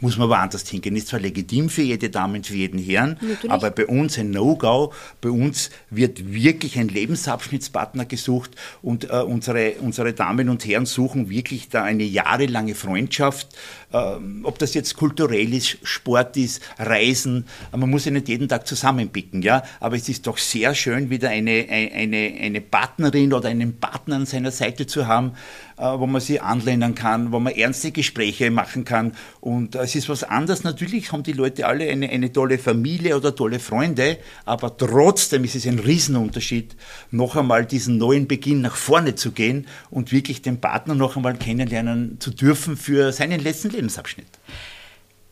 muss 0.01 0.17
man 0.17 0.29
woanders 0.29 0.69
hingehen. 0.69 0.97
Ist 0.97 1.09
zwar 1.09 1.21
legitim 1.21 1.69
für 1.69 1.83
jede 1.83 2.11
Dame 2.11 2.39
und 2.39 2.47
für 2.47 2.55
jeden 2.55 2.79
Herrn, 2.79 3.19
Natürlich. 3.21 3.51
aber 3.51 3.71
bei 3.71 3.87
uns 3.87 4.19
ein 4.19 4.31
No-Go. 4.31 4.93
Bei 5.21 5.31
uns 5.31 5.71
wird 5.91 6.33
wirklich 6.33 6.79
ein 6.79 6.89
Lebensabschnittspartner 6.89 8.05
gesucht 8.05 8.53
und 8.83 9.11
äh, 9.11 9.23
unsere, 9.23 9.73
unsere 9.81 10.13
Damen 10.13 10.49
und 10.49 10.65
Herren 10.65 10.87
suchen 10.87 11.31
wirklich 11.31 11.69
da 11.69 11.85
eine 11.85 12.05
jahrelange 12.05 12.75
Freundschaft. 12.75 13.49
Ähm, 13.93 14.41
ob 14.45 14.59
das 14.59 14.75
jetzt 14.75 14.97
kulturell 14.97 15.53
ist, 15.53 15.79
Sport 15.83 16.37
ist, 16.37 16.63
Reisen. 16.79 17.47
Man 17.73 17.91
muss 17.91 18.05
ja 18.05 18.13
nicht 18.13 18.29
jeden 18.29 18.49
Tag 18.49 18.67
zusammenpicken, 18.67 19.43
ja. 19.43 19.63
Aber 19.81 19.97
es 19.97 20.09
ist 20.09 20.27
doch 20.27 20.39
sehr 20.39 20.75
schön, 20.75 21.11
wieder 21.11 21.31
eine, 21.31 21.67
eine, 21.69 22.35
eine 22.41 22.61
Partnerin 22.61 23.33
oder 23.33 23.49
einen 23.49 23.79
Partner 23.79 24.17
an 24.17 24.27
seiner 24.27 24.53
Seite 24.53 24.87
zu 24.87 25.07
haben, 25.07 25.33
äh, 25.70 25.70
wo 25.81 26.07
man 26.07 26.21
sie 26.21 26.41
anlehnen 26.41 26.95
kann, 26.95 27.33
wo 27.33 27.41
man 27.41 27.55
ernste 27.55 27.91
Gespräche 27.91 28.51
machen 28.51 28.85
kann. 28.85 29.13
Und 29.41 29.75
es 29.75 29.95
ist 29.95 30.09
was 30.09 30.25
anderes. 30.25 30.63
Natürlich 30.65 31.13
haben 31.13 31.23
die 31.23 31.33
Leute 31.33 31.67
alle 31.67 31.89
eine, 31.89 32.11
eine 32.11 32.33
tolle 32.33 32.59
Familie 32.59 33.17
oder 33.17 33.35
tolle 33.35 33.59
Freunde, 33.59 34.19
aber 34.45 34.77
trotzdem 34.77 35.45
ist 35.45 35.55
es 35.55 35.67
ein 35.67 35.79
Riesenunterschied, 35.79 36.77
noch 37.11 37.37
einmal 37.37 37.65
diesen 37.65 37.99
neuen 37.99 38.27
Beginn 38.27 38.61
nach 38.61 38.77
vorne 38.77 39.15
zu 39.15 39.33
gehen 39.33 39.67
und 39.91 40.13
wirklich 40.13 40.43
den 40.43 40.61
Partner 40.61 40.95
noch 40.95 41.17
einmal 41.17 41.37
kennenlernen 41.37 42.21
zu 42.21 42.31
dürfen 42.31 42.77
für 42.77 43.13
seinen 43.13 43.41
letzten 43.41 43.71
Lebensabschnitt. 43.71 44.29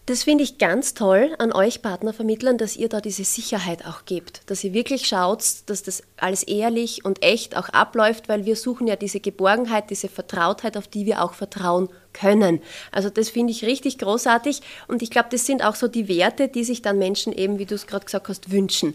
Das 0.09 0.23
finde 0.23 0.43
ich 0.43 0.57
ganz 0.57 0.95
toll 0.95 1.35
an 1.37 1.53
euch 1.53 1.83
Partnervermittlern, 1.83 2.57
dass 2.57 2.77
ihr 2.77 2.89
da 2.89 3.03
diese 3.03 3.25
Sicherheit 3.25 3.85
auch 3.85 4.07
gebt, 4.07 4.41
dass 4.47 4.65
ihr 4.65 4.73
wirklich 4.73 5.07
schaut, 5.07 5.45
dass 5.67 5.83
das 5.83 6.03
alles 6.17 6.45
ehrlich 6.45 7.05
und 7.05 7.23
echt 7.23 7.55
auch 7.55 7.69
abläuft, 7.69 8.27
weil 8.27 8.47
wir 8.47 8.57
suchen 8.57 8.87
ja 8.87 8.97
diese 8.97 9.21
Geborgenheit, 9.21 9.91
diese 9.91 10.09
Vertrautheit, 10.09 10.79
auf 10.79 10.89
die 10.89 11.05
wir 11.05 11.23
auch 11.23 11.35
vertrauen 11.35 11.91
können. 12.19 12.61
Also 12.93 13.11
das 13.11 13.29
finde 13.31 13.53
ich 13.53 13.65
richtig 13.65 13.99
großartig 13.99 14.61
und 14.87 15.03
ich 15.03 15.11
glaube, 15.11 15.29
das 15.31 15.47
sind 15.47 15.65
auch 15.65 15.75
so 15.75 15.89
die 15.89 16.09
Werte, 16.09 16.49
die 16.49 16.65
sich 16.65 16.83
dann 16.83 16.99
Menschen 16.99 17.33
eben, 17.33 17.59
wie 17.59 17.67
du 17.67 17.75
es 17.75 17.87
gerade 17.87 18.05
gesagt 18.05 18.29
hast, 18.29 18.51
wünschen. 18.51 18.95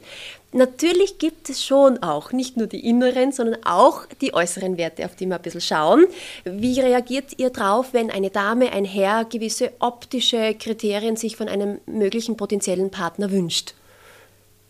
Natürlich 0.51 1.17
gibt 1.17 1.49
es 1.49 1.65
schon 1.65 1.97
auch 2.03 2.31
nicht 2.31 2.57
nur 2.57 2.67
die 2.67 2.87
inneren, 2.87 3.31
sondern 3.31 3.63
auch 3.65 4.05
die 4.21 4.35
äußeren 4.35 4.77
Werte, 4.77 5.05
auf 5.05 5.15
die 5.15 5.25
wir 5.25 5.37
ein 5.37 5.41
bisschen 5.41 5.61
schauen. 5.61 6.05
Wie 6.43 6.79
reagiert 6.79 7.39
ihr 7.39 7.49
drauf, 7.49 7.87
wenn 7.93 8.11
eine 8.11 8.29
Dame, 8.29 8.71
ein 8.71 8.85
Herr 8.85 9.25
gewisse 9.25 9.71
optische 9.79 10.53
Kriterien 10.53 11.15
sich 11.15 11.37
von 11.37 11.49
einem 11.49 11.79
möglichen 11.87 12.37
potenziellen 12.37 12.91
Partner 12.91 13.31
wünscht? 13.31 13.73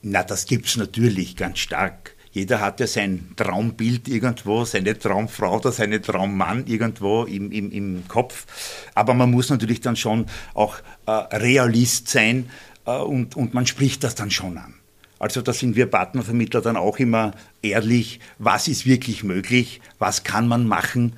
Na, 0.01 0.23
das 0.23 0.45
gibt 0.45 0.67
es 0.67 0.77
natürlich 0.77 1.35
ganz 1.35 1.59
stark. 1.59 2.15
Jeder 2.33 2.59
hat 2.59 2.79
ja 2.79 2.87
sein 2.87 3.29
Traumbild 3.35 4.07
irgendwo, 4.07 4.65
seine 4.65 4.97
Traumfrau 4.97 5.57
oder 5.57 5.71
seine 5.71 6.01
Traummann 6.01 6.65
irgendwo 6.65 7.23
im, 7.25 7.51
im, 7.51 7.71
im 7.71 8.07
Kopf. 8.07 8.47
Aber 8.95 9.13
man 9.13 9.29
muss 9.29 9.49
natürlich 9.49 9.81
dann 9.81 9.95
schon 9.95 10.25
auch 10.55 10.77
äh, 11.05 11.11
Realist 11.11 12.07
sein 12.07 12.49
äh, 12.85 12.97
und, 12.97 13.37
und 13.37 13.53
man 13.53 13.67
spricht 13.67 14.03
das 14.03 14.15
dann 14.15 14.31
schon 14.31 14.57
an. 14.57 14.73
Also 15.19 15.41
da 15.41 15.53
sind 15.53 15.75
wir 15.75 15.85
Partnervermittler 15.85 16.61
dann 16.61 16.75
auch 16.75 16.97
immer 16.97 17.31
ehrlich, 17.61 18.19
was 18.39 18.67
ist 18.67 18.87
wirklich 18.87 19.23
möglich, 19.23 19.79
was 19.99 20.23
kann 20.23 20.47
man 20.47 20.67
machen 20.67 21.13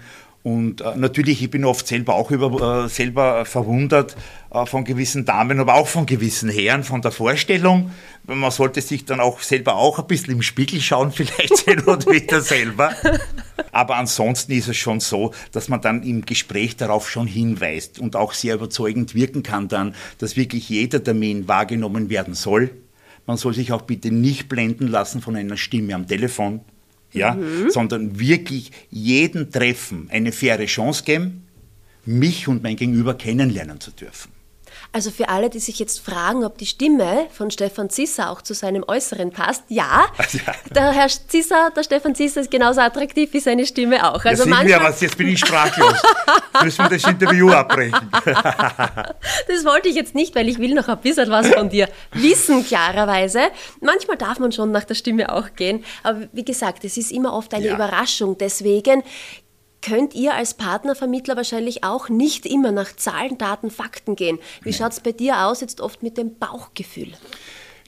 und 0.45 0.81
äh, 0.81 0.95
natürlich, 0.95 1.41
ich 1.41 1.49
bin 1.49 1.65
oft 1.65 1.87
selber 1.87 2.13
auch 2.13 2.29
über, 2.29 2.83
äh, 2.85 2.87
selber 2.87 3.45
verwundert 3.45 4.15
äh, 4.51 4.67
von 4.67 4.83
gewissen 4.83 5.25
Damen, 5.25 5.59
aber 5.59 5.73
auch 5.73 5.87
von 5.87 6.05
gewissen 6.05 6.49
Herren, 6.49 6.83
von 6.83 7.01
der 7.01 7.09
Vorstellung. 7.11 7.89
Man 8.27 8.51
sollte 8.51 8.79
sich 8.81 9.05
dann 9.05 9.19
auch 9.19 9.39
selber 9.39 9.75
auch 9.75 9.97
ein 9.97 10.05
bisschen 10.05 10.33
im 10.35 10.43
Spiegel 10.43 10.81
schauen, 10.81 11.11
vielleicht 11.15 11.57
sehen 11.57 11.79
und 11.85 12.05
wieder 12.05 12.41
selber. 12.41 12.91
Aber 13.71 13.95
ansonsten 13.95 14.51
ist 14.51 14.67
es 14.67 14.77
schon 14.77 14.99
so, 14.99 15.33
dass 15.51 15.67
man 15.67 15.81
dann 15.81 16.03
im 16.03 16.23
Gespräch 16.27 16.77
darauf 16.77 17.09
schon 17.09 17.25
hinweist 17.25 17.97
und 17.97 18.15
auch 18.15 18.33
sehr 18.33 18.53
überzeugend 18.53 19.15
wirken 19.15 19.41
kann 19.41 19.67
dann, 19.67 19.95
dass 20.19 20.37
wirklich 20.37 20.69
jeder 20.69 21.03
Termin 21.03 21.47
wahrgenommen 21.47 22.11
werden 22.11 22.35
soll. 22.35 22.69
Man 23.25 23.37
soll 23.37 23.55
sich 23.55 23.71
auch 23.71 23.81
bitte 23.81 24.11
nicht 24.11 24.47
blenden 24.47 24.89
lassen 24.89 25.21
von 25.21 25.35
einer 25.35 25.57
Stimme 25.57 25.95
am 25.95 26.07
Telefon 26.07 26.61
ja, 27.15 27.33
mhm. 27.33 27.69
sondern 27.69 28.19
wirklich 28.19 28.71
jeden 28.89 29.51
Treffen 29.51 30.09
eine 30.11 30.31
faire 30.31 30.65
Chance 30.65 31.03
geben, 31.03 31.47
mich 32.05 32.47
und 32.47 32.63
mein 32.63 32.75
Gegenüber 32.75 33.15
kennenlernen 33.15 33.79
zu 33.79 33.91
dürfen. 33.91 34.34
Also 34.95 35.11
für 35.11 35.27
alle, 35.27 35.49
die 35.49 35.59
sich 35.59 35.77
jetzt 35.79 35.99
fragen, 35.99 36.45
ob 36.45 36.57
die 36.57 36.65
Stimme 36.65 37.27
von 37.33 37.51
Stefan 37.51 37.89
Zisser 37.89 38.29
auch 38.29 38.41
zu 38.41 38.53
seinem 38.53 38.85
Äußeren 38.87 39.29
passt, 39.29 39.65
ja, 39.67 40.05
der 40.73 40.93
Herr 40.93 41.09
Zisser, 41.09 41.69
der 41.75 41.83
Stefan 41.83 42.15
Zisser 42.15 42.39
ist 42.39 42.49
genauso 42.49 42.79
attraktiv 42.79 43.33
wie 43.33 43.41
seine 43.41 43.65
Stimme 43.65 44.09
auch. 44.09 44.23
Also 44.23 44.43
ja, 44.43 44.49
manchmal... 44.49 44.67
wir, 44.67 44.87
was, 44.87 45.01
jetzt 45.01 45.17
bin 45.17 45.27
ich 45.27 45.39
sprachlos. 45.41 46.01
Müssen 46.63 46.85
wir 46.85 46.97
das 46.97 47.03
Interview 47.03 47.49
abbrechen. 47.49 48.09
das 48.23 49.65
wollte 49.65 49.89
ich 49.89 49.95
jetzt 49.95 50.15
nicht, 50.15 50.33
weil 50.33 50.47
ich 50.47 50.59
will 50.59 50.73
noch 50.73 50.87
ein 50.87 50.99
bisschen 50.99 51.29
was 51.29 51.49
von 51.49 51.67
dir 51.67 51.89
wissen, 52.13 52.65
klarerweise. 52.65 53.49
Manchmal 53.81 54.15
darf 54.15 54.39
man 54.39 54.53
schon 54.53 54.71
nach 54.71 54.85
der 54.85 54.95
Stimme 54.95 55.29
auch 55.29 55.55
gehen, 55.57 55.83
aber 56.03 56.21
wie 56.31 56.45
gesagt, 56.45 56.85
es 56.85 56.95
ist 56.95 57.11
immer 57.11 57.33
oft 57.33 57.53
eine 57.53 57.65
ja. 57.65 57.75
Überraschung. 57.75 58.37
Deswegen 58.37 59.03
könnt 59.85 60.15
ihr 60.15 60.33
als 60.33 60.55
Partnervermittler 60.55 61.35
wahrscheinlich 61.35 61.83
auch 61.83 62.09
nicht 62.09 62.47
immer 62.47 62.71
nach 62.71 62.95
Zahlen, 62.95 63.37
Daten, 63.37 63.69
Fakten 63.69 64.15
gehen. 64.15 64.39
Wie 64.63 64.73
schaut 64.73 64.93
es 64.93 64.99
bei 64.99 65.11
dir 65.11 65.45
aus 65.45 65.61
jetzt 65.61 65.79
oft 65.79 66.01
mit 66.01 66.17
dem 66.17 66.39
Bauchgefühl? 66.39 67.13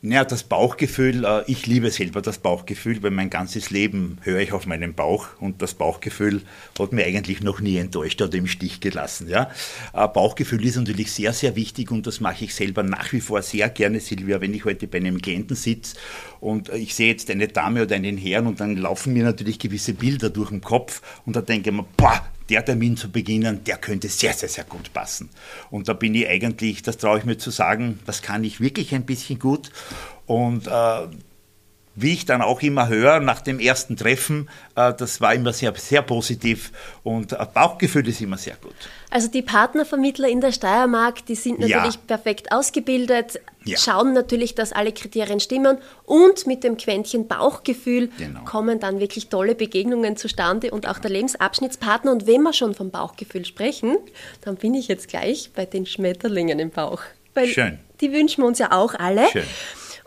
Naja, 0.03 0.25
das 0.25 0.43
Bauchgefühl, 0.43 1.25
äh, 1.25 1.43
ich 1.47 1.65
liebe 1.65 1.89
selber 1.89 2.21
das 2.21 2.37
Bauchgefühl, 2.37 3.01
weil 3.01 3.09
mein 3.09 3.31
ganzes 3.31 3.71
Leben 3.71 4.19
höre 4.21 4.41
ich 4.41 4.53
auf 4.53 4.67
meinen 4.67 4.93
Bauch 4.93 5.29
und 5.39 5.63
das 5.63 5.73
Bauchgefühl 5.73 6.43
hat 6.77 6.93
mir 6.93 7.03
eigentlich 7.03 7.41
noch 7.41 7.61
nie 7.61 7.77
enttäuscht 7.77 8.21
oder 8.21 8.37
im 8.37 8.45
Stich 8.45 8.79
gelassen. 8.79 9.27
Ja? 9.27 9.49
Äh, 9.93 10.07
Bauchgefühl 10.07 10.63
ist 10.65 10.75
natürlich 10.75 11.11
sehr, 11.11 11.33
sehr 11.33 11.55
wichtig 11.55 11.89
und 11.89 12.05
das 12.05 12.19
mache 12.19 12.45
ich 12.45 12.53
selber 12.53 12.83
nach 12.83 13.11
wie 13.11 13.21
vor 13.21 13.41
sehr 13.41 13.69
gerne, 13.69 13.99
Silvia, 13.99 14.39
wenn 14.39 14.53
ich 14.53 14.65
heute 14.65 14.87
bei 14.87 14.99
einem 14.99 15.19
Klienten 15.19 15.55
sitze 15.55 15.95
und 16.41 16.69
ich 16.69 16.93
sehe 16.93 17.07
jetzt 17.07 17.31
eine 17.31 17.47
Dame 17.47 17.81
oder 17.81 17.95
einen 17.95 18.17
Herrn 18.17 18.45
und 18.45 18.59
dann 18.59 18.77
laufen 18.77 19.13
mir 19.13 19.23
natürlich 19.23 19.57
gewisse 19.57 19.95
Bilder 19.95 20.29
durch 20.29 20.49
den 20.51 20.61
Kopf 20.61 21.01
und 21.25 21.35
da 21.35 21.41
denke 21.41 21.71
ich 21.71 21.75
mir, 21.75 21.85
boah, 21.97 22.21
der 22.49 22.63
Termin 22.63 22.97
zu 22.97 23.11
beginnen, 23.11 23.63
der 23.63 23.77
könnte 23.77 24.09
sehr, 24.09 24.33
sehr, 24.33 24.49
sehr 24.49 24.63
gut 24.63 24.93
passen. 24.93 25.29
Und 25.69 25.87
da 25.87 25.93
bin 25.93 26.15
ich 26.15 26.27
eigentlich, 26.27 26.81
das 26.81 26.97
traue 26.97 27.19
ich 27.19 27.25
mir 27.25 27.37
zu 27.37 27.51
sagen, 27.51 27.99
das 28.05 28.21
kann 28.21 28.43
ich 28.43 28.59
wirklich 28.61 28.93
ein 28.95 29.05
bisschen 29.05 29.39
gut. 29.39 29.71
Und 30.25 30.67
äh, 30.67 31.07
wie 31.95 32.13
ich 32.13 32.25
dann 32.25 32.41
auch 32.41 32.61
immer 32.61 32.87
höre, 32.87 33.19
nach 33.19 33.41
dem 33.41 33.59
ersten 33.59 33.97
Treffen, 33.97 34.49
äh, 34.75 34.93
das 34.93 35.19
war 35.19 35.33
immer 35.33 35.51
sehr, 35.51 35.73
sehr 35.75 36.03
positiv 36.03 36.71
und 37.03 37.33
äh, 37.33 37.45
Bauchgefühl 37.53 38.07
ist 38.07 38.21
immer 38.21 38.37
sehr 38.37 38.55
gut. 38.55 38.75
Also 39.09 39.29
die 39.29 39.41
Partnervermittler 39.41 40.27
in 40.27 40.41
der 40.41 40.51
Steiermark, 40.51 41.25
die 41.25 41.35
sind 41.35 41.59
natürlich 41.59 41.95
ja. 41.95 42.01
perfekt 42.07 42.51
ausgebildet, 42.51 43.39
ja. 43.63 43.77
schauen 43.77 44.11
natürlich, 44.13 44.53
dass 44.53 44.73
alle 44.73 44.91
Kriterien 44.91 45.39
stimmen 45.39 45.77
und 46.05 46.45
mit 46.45 46.63
dem 46.63 46.75
Quäntchen 46.77 47.27
Bauchgefühl 47.27 48.09
genau. 48.17 48.43
kommen 48.43 48.79
dann 48.81 48.99
wirklich 48.99 49.29
tolle 49.29 49.55
Begegnungen 49.55 50.17
zustande 50.17 50.71
und 50.71 50.87
auch 50.87 50.99
der 50.99 51.11
Lebensabschnittspartner. 51.11 52.11
Und 52.11 52.27
wenn 52.27 52.41
wir 52.43 52.51
schon 52.51 52.75
vom 52.75 52.91
Bauchgefühl 52.91 53.45
sprechen, 53.45 53.97
dann 54.41 54.57
bin 54.57 54.73
ich 54.73 54.89
jetzt 54.89 55.07
gleich 55.07 55.51
bei 55.55 55.65
den 55.65 55.85
Schmetterlingen 55.85 56.59
im 56.59 56.69
Bauch. 56.69 57.01
Weil 57.33 57.47
Schön. 57.47 57.79
Die 58.01 58.11
wünschen 58.11 58.43
wir 58.43 58.47
uns 58.47 58.59
ja 58.59 58.71
auch 58.73 58.93
alle. 58.93 59.27
Schön. 59.29 59.43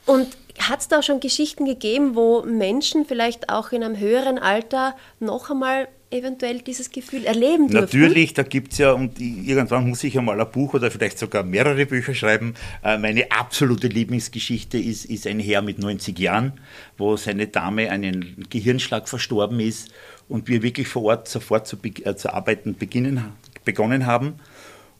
Und 0.04 0.28
hat 0.58 0.80
es 0.80 0.88
da 0.88 1.02
schon 1.02 1.20
Geschichten 1.20 1.64
gegeben, 1.64 2.14
wo 2.14 2.42
Menschen 2.42 3.06
vielleicht 3.06 3.48
auch 3.48 3.72
in 3.72 3.82
einem 3.82 3.98
höheren 3.98 4.38
Alter 4.38 4.94
noch 5.20 5.50
einmal 5.50 5.88
eventuell 6.10 6.60
dieses 6.60 6.90
Gefühl 6.90 7.24
erleben 7.24 7.68
dürfen? 7.68 8.00
Natürlich, 8.00 8.34
da 8.34 8.42
gibt 8.42 8.72
es 8.72 8.78
ja, 8.78 8.92
und 8.92 9.20
irgendwann 9.20 9.88
muss 9.88 10.04
ich 10.04 10.18
einmal 10.18 10.40
ein 10.40 10.50
Buch 10.50 10.74
oder 10.74 10.90
vielleicht 10.90 11.18
sogar 11.18 11.42
mehrere 11.42 11.86
Bücher 11.86 12.14
schreiben. 12.14 12.54
Äh, 12.82 12.98
meine 12.98 13.30
absolute 13.30 13.86
Lieblingsgeschichte 13.86 14.78
ist, 14.78 15.04
ist 15.04 15.26
ein 15.26 15.40
Herr 15.40 15.62
mit 15.62 15.78
90 15.78 16.18
Jahren, 16.18 16.54
wo 16.98 17.16
seine 17.16 17.46
Dame 17.46 17.90
einen 17.90 18.46
Gehirnschlag 18.50 19.08
verstorben 19.08 19.60
ist 19.60 19.92
und 20.28 20.48
wir 20.48 20.62
wirklich 20.62 20.88
vor 20.88 21.04
Ort 21.04 21.28
sofort 21.28 21.66
zu, 21.66 21.76
äh, 21.82 22.16
zu 22.16 22.32
arbeiten 22.32 22.76
beginnen, 22.76 23.32
begonnen 23.64 24.06
haben. 24.06 24.34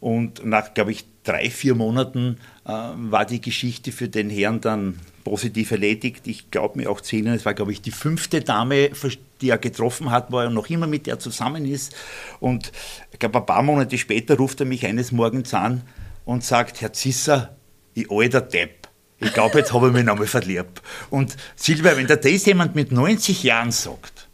Und 0.01 0.47
nach, 0.47 0.75
glaube 0.75 0.93
ich, 0.93 1.05
drei, 1.25 1.51
vier 1.51 1.75
Monaten 1.75 2.39
äh, 2.65 2.71
war 2.71 3.27
die 3.27 3.41
Geschichte 3.41 3.93
für 3.93 4.09
den 4.09 4.31
Herrn 4.31 4.61
dann 4.61 4.99
positiv 5.25 5.71
erledigt. 5.71 6.27
Ich 6.27 6.51
glaube 6.51 6.79
mir 6.79 6.91
auch 6.91 7.01
zu 7.01 7.17
erinnern, 7.17 7.35
es 7.35 7.45
war, 7.45 7.55
glaube 7.55 7.73
ich, 7.73 7.83
die 7.83 7.91
fünfte 7.91 8.41
Dame, 8.41 8.91
die 9.41 9.51
er 9.51 9.59
getroffen 9.59 10.11
hat, 10.11 10.33
wo 10.33 10.39
er 10.39 10.51
noch 10.51 10.69
immer 10.71 10.87
mit 10.87 11.07
der 11.07 11.19
zusammen 11.19 11.65
ist. 11.67 11.95
Und 12.41 12.73
ich 13.13 13.19
glaube, 13.19 13.39
ein 13.39 13.47
paar 13.47 13.63
Monate 13.63 13.99
später 13.99 14.37
ruft 14.37 14.61
er 14.61 14.67
mich 14.67 14.87
eines 14.87 15.13
Morgens 15.13 15.55
an 15.55 15.83
und 16.25 16.45
sagt, 16.45 16.81
Herr 16.81 16.93
Zisser, 16.93 17.57
ich 17.95 18.11
alter 18.11 18.41
Depp. 18.41 18.89
Ich 19.19 19.35
glaube, 19.35 19.59
jetzt 19.59 19.73
habe 19.73 19.89
ich 19.89 19.93
mich 19.93 20.05
nochmal 20.05 20.27
verliebt. 20.27 20.81
Und 21.11 21.37
Silvia, 21.55 21.97
wenn 21.97 22.07
da 22.07 22.17
das 22.17 22.47
jemand 22.47 22.75
mit 22.75 22.91
90 22.91 23.43
Jahren 23.43 23.71
sagt, 23.71 24.29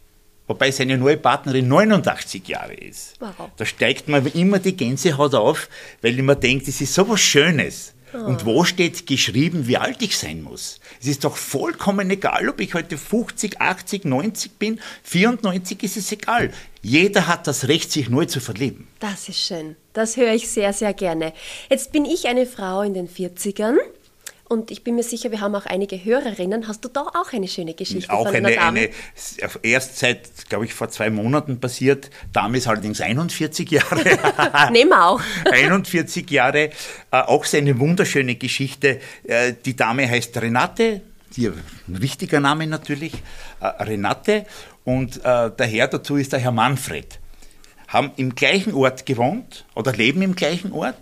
wobei 0.47 0.71
seine 0.71 0.97
neue 0.97 1.17
Partnerin 1.17 1.67
89 1.67 2.47
Jahre 2.47 2.73
ist, 2.73 3.15
wow. 3.19 3.49
da 3.57 3.65
steigt 3.65 4.07
mir 4.07 4.19
immer 4.33 4.59
die 4.59 4.77
Gänsehaut 4.77 5.35
auf, 5.35 5.67
weil 6.01 6.17
ich 6.17 6.23
mir 6.23 6.37
denke, 6.37 6.65
das 6.65 6.79
ist 6.79 6.93
so 6.93 7.07
was 7.09 7.19
Schönes. 7.19 7.93
Und 8.13 8.45
wo 8.45 8.63
steht 8.63 9.05
geschrieben, 9.05 9.67
wie 9.67 9.77
alt 9.77 10.01
ich 10.01 10.17
sein 10.17 10.41
muss? 10.41 10.79
Es 11.01 11.07
ist 11.07 11.23
doch 11.23 11.35
vollkommen 11.35 12.09
egal, 12.09 12.47
ob 12.49 12.61
ich 12.61 12.73
heute 12.73 12.97
50, 12.97 13.59
80, 13.59 14.05
90 14.05 14.51
bin. 14.53 14.79
94 15.03 15.83
ist 15.83 15.97
es 15.97 16.11
egal. 16.11 16.51
Jeder 16.81 17.27
hat 17.27 17.47
das 17.47 17.67
Recht, 17.67 17.91
sich 17.91 18.09
neu 18.09 18.25
zu 18.25 18.39
verlieben. 18.39 18.87
Das 18.99 19.27
ist 19.27 19.39
schön. 19.39 19.75
Das 19.93 20.15
höre 20.15 20.33
ich 20.33 20.47
sehr, 20.49 20.73
sehr 20.73 20.93
gerne. 20.93 21.33
Jetzt 21.69 21.91
bin 21.91 22.05
ich 22.05 22.27
eine 22.27 22.45
Frau 22.45 22.81
in 22.81 22.93
den 22.93 23.09
40ern 23.09 23.77
und 24.49 24.71
ich 24.71 24.83
bin 24.83 24.95
mir 24.95 25.03
sicher, 25.03 25.31
wir 25.31 25.41
haben 25.41 25.55
auch 25.55 25.65
einige 25.65 26.03
Hörerinnen. 26.03 26.67
Hast 26.69 26.83
du 26.85 26.89
da 26.89 27.01
auch 27.01 27.33
eine 27.33 27.49
schöne 27.49 27.73
Geschichte 27.73 28.13
auch 28.13 28.27
von 28.27 28.35
eine, 28.35 28.61
eine, 28.61 28.89
erst 29.61 29.97
seit, 29.97 30.47
glaube 30.47 30.65
ich, 30.65 30.73
vor 30.73 30.89
zwei 30.89 31.09
Monaten 31.09 31.59
passiert. 31.59 32.09
Dame 32.31 32.57
ist 32.57 32.67
allerdings 32.67 33.01
41 33.01 33.69
Jahre. 33.69 34.03
Nehmen 34.71 34.91
wir 34.91 35.05
auch. 35.05 35.21
41 35.51 36.29
Jahre. 36.31 36.69
Äh, 36.69 36.71
auch 37.11 37.43
seine 37.43 37.77
wunderschöne 37.79 38.35
Geschichte. 38.35 39.01
Äh, 39.23 39.53
die 39.65 39.75
Dame 39.75 40.09
heißt 40.09 40.37
Renate. 40.37 41.01
Ihr 41.35 41.53
richtiger 41.99 42.39
Name 42.39 42.67
natürlich. 42.67 43.13
Äh, 43.59 43.65
Renate. 43.83 44.45
Und 44.85 45.21
der 45.25 45.65
Herr 45.65 45.89
dazu 45.89 46.15
ist 46.15 46.31
der 46.31 46.39
Herr 46.39 46.53
Manfred. 46.53 47.19
Haben 47.89 48.11
im 48.15 48.35
gleichen 48.35 48.73
Ort 48.73 49.05
gewohnt 49.05 49.65
oder 49.75 49.91
leben 49.91 50.21
im 50.21 50.33
gleichen 50.33 50.71
Ort. 50.71 50.95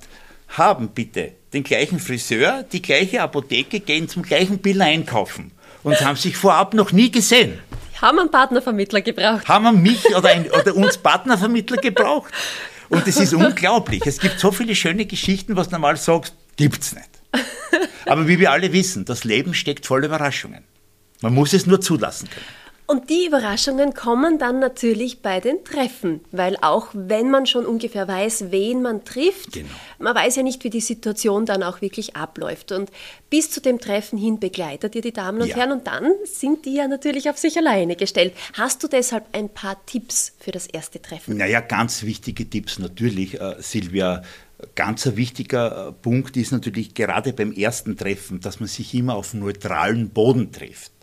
Haben 0.47 0.89
bitte 0.89 1.33
den 1.55 1.63
gleichen 1.63 1.99
Friseur, 1.99 2.63
die 2.71 2.81
gleiche 2.81 3.21
Apotheke, 3.21 3.79
gehen 3.79 4.07
zum 4.07 4.23
gleichen 4.23 4.59
Bill 4.59 4.81
einkaufen 4.81 5.51
und 5.83 5.99
haben 6.01 6.17
sich 6.17 6.37
vorab 6.37 6.73
noch 6.73 6.91
nie 6.91 7.09
gesehen. 7.11 7.59
Haben 8.01 8.19
einen 8.19 8.31
Partnervermittler 8.31 9.01
gebraucht? 9.01 9.47
Haben 9.47 9.63
wir 9.63 9.71
mich 9.71 10.05
oder, 10.15 10.29
ein, 10.29 10.51
oder 10.51 10.75
uns 10.75 10.97
Partnervermittler 10.97 11.77
gebraucht? 11.77 12.31
Und 12.89 13.07
es 13.07 13.17
ist 13.17 13.33
unglaublich. 13.33 14.05
Es 14.05 14.19
gibt 14.19 14.39
so 14.39 14.51
viele 14.51 14.75
schöne 14.75 15.05
Geschichten, 15.05 15.55
was 15.55 15.69
du 15.69 15.73
normal 15.73 15.97
sagst, 15.97 16.35
gibt's 16.57 16.93
nicht. 16.93 17.09
Aber 18.05 18.27
wie 18.27 18.39
wir 18.39 18.51
alle 18.51 18.71
wissen, 18.73 19.05
das 19.05 19.23
Leben 19.23 19.53
steckt 19.53 19.85
voll 19.85 20.05
Überraschungen. 20.05 20.63
Man 21.21 21.33
muss 21.33 21.53
es 21.53 21.65
nur 21.65 21.81
zulassen 21.81 22.29
können. 22.29 22.45
Und 22.87 23.09
die 23.09 23.25
Überraschungen 23.25 23.95
kommen 23.95 24.37
dann 24.37 24.59
natürlich 24.59 25.21
bei 25.21 25.39
den 25.39 25.63
Treffen, 25.63 26.21
weil 26.31 26.55
auch 26.61 26.89
wenn 26.93 27.31
man 27.31 27.47
schon 27.47 27.65
ungefähr 27.65 28.07
weiß, 28.07 28.51
wen 28.51 28.83
man 28.83 29.03
trifft, 29.03 29.53
genau. 29.53 29.69
man 29.97 30.13
weiß 30.13 30.35
ja 30.35 30.43
nicht, 30.43 30.63
wie 30.63 30.69
die 30.69 30.81
Situation 30.81 31.47
dann 31.47 31.63
auch 31.63 31.81
wirklich 31.81 32.15
abläuft. 32.15 32.71
Und 32.71 32.91
bis 33.31 33.49
zu 33.49 33.59
dem 33.59 33.79
Treffen 33.79 34.19
hin 34.19 34.39
begleitet 34.39 34.93
ihr 34.93 35.01
die 35.01 35.13
Damen 35.13 35.41
und 35.41 35.47
ja. 35.47 35.55
Herren 35.55 35.71
und 35.71 35.87
dann 35.87 36.11
sind 36.25 36.65
die 36.65 36.75
ja 36.75 36.87
natürlich 36.87 37.27
auf 37.27 37.39
sich 37.39 37.57
alleine 37.57 37.95
gestellt. 37.95 38.33
Hast 38.53 38.83
du 38.83 38.87
deshalb 38.87 39.25
ein 39.31 39.49
paar 39.49 39.83
Tipps 39.87 40.33
für 40.39 40.51
das 40.51 40.67
erste 40.67 41.01
Treffen? 41.01 41.37
Naja, 41.37 41.61
ganz 41.61 42.03
wichtige 42.03 42.47
Tipps 42.47 42.77
natürlich, 42.77 43.41
äh, 43.41 43.55
Silvia. 43.59 44.21
Ganz 44.75 45.05
ein 45.05 45.17
wichtiger 45.17 45.89
äh, 45.89 45.91
Punkt 45.91 46.37
ist 46.37 46.51
natürlich 46.51 46.93
gerade 46.93 47.33
beim 47.33 47.51
ersten 47.51 47.97
Treffen, 47.97 48.39
dass 48.39 48.59
man 48.59 48.69
sich 48.69 48.93
immer 48.93 49.15
auf 49.15 49.33
neutralen 49.33 50.09
Boden 50.11 50.51
trifft. 50.51 50.94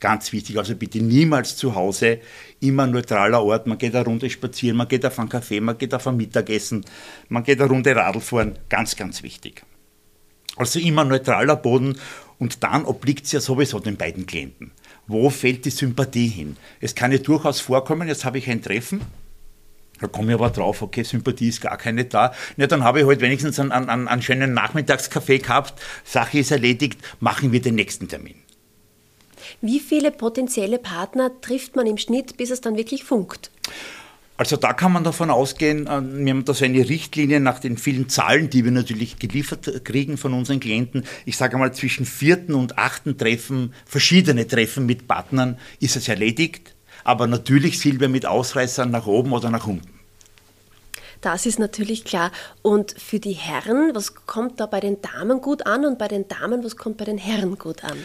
Ganz 0.00 0.32
wichtig, 0.32 0.58
also 0.58 0.74
bitte 0.74 1.00
niemals 1.00 1.56
zu 1.56 1.74
Hause, 1.74 2.20
immer 2.60 2.86
neutraler 2.86 3.42
Ort. 3.42 3.66
Man 3.66 3.78
geht 3.78 3.94
eine 3.94 4.04
Runde 4.04 4.28
spazieren, 4.28 4.76
man 4.76 4.88
geht 4.88 5.06
auf 5.06 5.18
einen 5.18 5.28
Kaffee, 5.28 5.60
man 5.60 5.78
geht 5.78 5.94
auf 5.94 6.06
ein 6.06 6.16
Mittagessen, 6.16 6.84
man 7.28 7.42
geht 7.42 7.60
eine 7.60 7.70
Runde 7.70 7.94
Radl 7.96 8.20
fahren. 8.20 8.58
Ganz, 8.68 8.96
ganz 8.96 9.22
wichtig. 9.22 9.62
Also 10.56 10.78
immer 10.78 11.04
neutraler 11.04 11.56
Boden 11.56 11.98
und 12.38 12.62
dann 12.62 12.84
obliegt 12.84 13.26
es 13.26 13.32
ja 13.32 13.40
sowieso 13.40 13.80
den 13.80 13.96
beiden 13.96 14.26
Klienten. 14.26 14.72
Wo 15.06 15.30
fällt 15.30 15.64
die 15.64 15.70
Sympathie 15.70 16.28
hin? 16.28 16.56
Es 16.80 16.94
kann 16.94 17.12
ja 17.12 17.18
durchaus 17.18 17.60
vorkommen, 17.60 18.08
jetzt 18.08 18.24
habe 18.24 18.38
ich 18.38 18.48
ein 18.48 18.62
Treffen, 18.62 19.00
da 20.00 20.08
komme 20.08 20.32
ich 20.32 20.34
aber 20.34 20.50
drauf, 20.50 20.82
okay, 20.82 21.02
Sympathie 21.02 21.48
ist 21.48 21.60
gar 21.60 21.76
keine 21.76 22.04
da. 22.04 22.34
Ja, 22.56 22.66
dann 22.66 22.84
habe 22.84 23.00
ich 23.00 23.06
halt 23.06 23.20
wenigstens 23.20 23.60
einen, 23.60 23.72
einen, 23.72 24.08
einen 24.08 24.22
schönen 24.22 24.52
Nachmittagskaffee 24.52 25.38
gehabt, 25.38 25.80
Sache 26.04 26.38
ist 26.38 26.50
erledigt, 26.50 27.00
machen 27.20 27.52
wir 27.52 27.62
den 27.62 27.76
nächsten 27.76 28.08
Termin. 28.08 28.43
Wie 29.60 29.80
viele 29.80 30.10
potenzielle 30.10 30.78
Partner 30.78 31.30
trifft 31.40 31.76
man 31.76 31.86
im 31.86 31.98
Schnitt, 31.98 32.36
bis 32.36 32.50
es 32.50 32.60
dann 32.60 32.76
wirklich 32.76 33.04
funkt? 33.04 33.50
Also 34.36 34.56
da 34.56 34.72
kann 34.72 34.92
man 34.92 35.04
davon 35.04 35.30
ausgehen, 35.30 35.86
äh, 35.86 36.02
wir 36.02 36.32
haben 36.32 36.44
da 36.44 36.54
so 36.54 36.64
eine 36.64 36.88
Richtlinie 36.88 37.38
nach 37.38 37.60
den 37.60 37.78
vielen 37.78 38.08
Zahlen, 38.08 38.50
die 38.50 38.64
wir 38.64 38.72
natürlich 38.72 39.20
geliefert 39.20 39.84
kriegen 39.84 40.16
von 40.16 40.34
unseren 40.34 40.58
Klienten. 40.58 41.04
Ich 41.24 41.36
sage 41.36 41.56
mal, 41.56 41.72
zwischen 41.72 42.04
vierten 42.04 42.54
und 42.54 42.76
achten 42.76 43.16
Treffen, 43.16 43.72
verschiedene 43.86 44.48
Treffen 44.48 44.86
mit 44.86 45.06
Partnern 45.06 45.56
ist 45.78 45.94
es 45.94 46.08
erledigt. 46.08 46.74
Aber 47.04 47.26
natürlich 47.26 47.78
Silber 47.78 48.08
mit 48.08 48.26
Ausreißern 48.26 48.90
nach 48.90 49.06
oben 49.06 49.32
oder 49.32 49.50
nach 49.50 49.66
unten. 49.66 49.94
Das 51.20 51.46
ist 51.46 51.58
natürlich 51.58 52.04
klar. 52.04 52.32
Und 52.62 52.94
für 53.00 53.20
die 53.20 53.32
Herren, 53.32 53.92
was 53.94 54.14
kommt 54.26 54.58
da 54.58 54.66
bei 54.66 54.80
den 54.80 55.00
Damen 55.00 55.40
gut 55.40 55.66
an 55.66 55.86
und 55.86 55.98
bei 55.98 56.08
den 56.08 56.28
Damen, 56.28 56.64
was 56.64 56.76
kommt 56.76 56.96
bei 56.96 57.04
den 57.04 57.18
Herren 57.18 57.56
gut 57.56 57.84
an? 57.84 57.96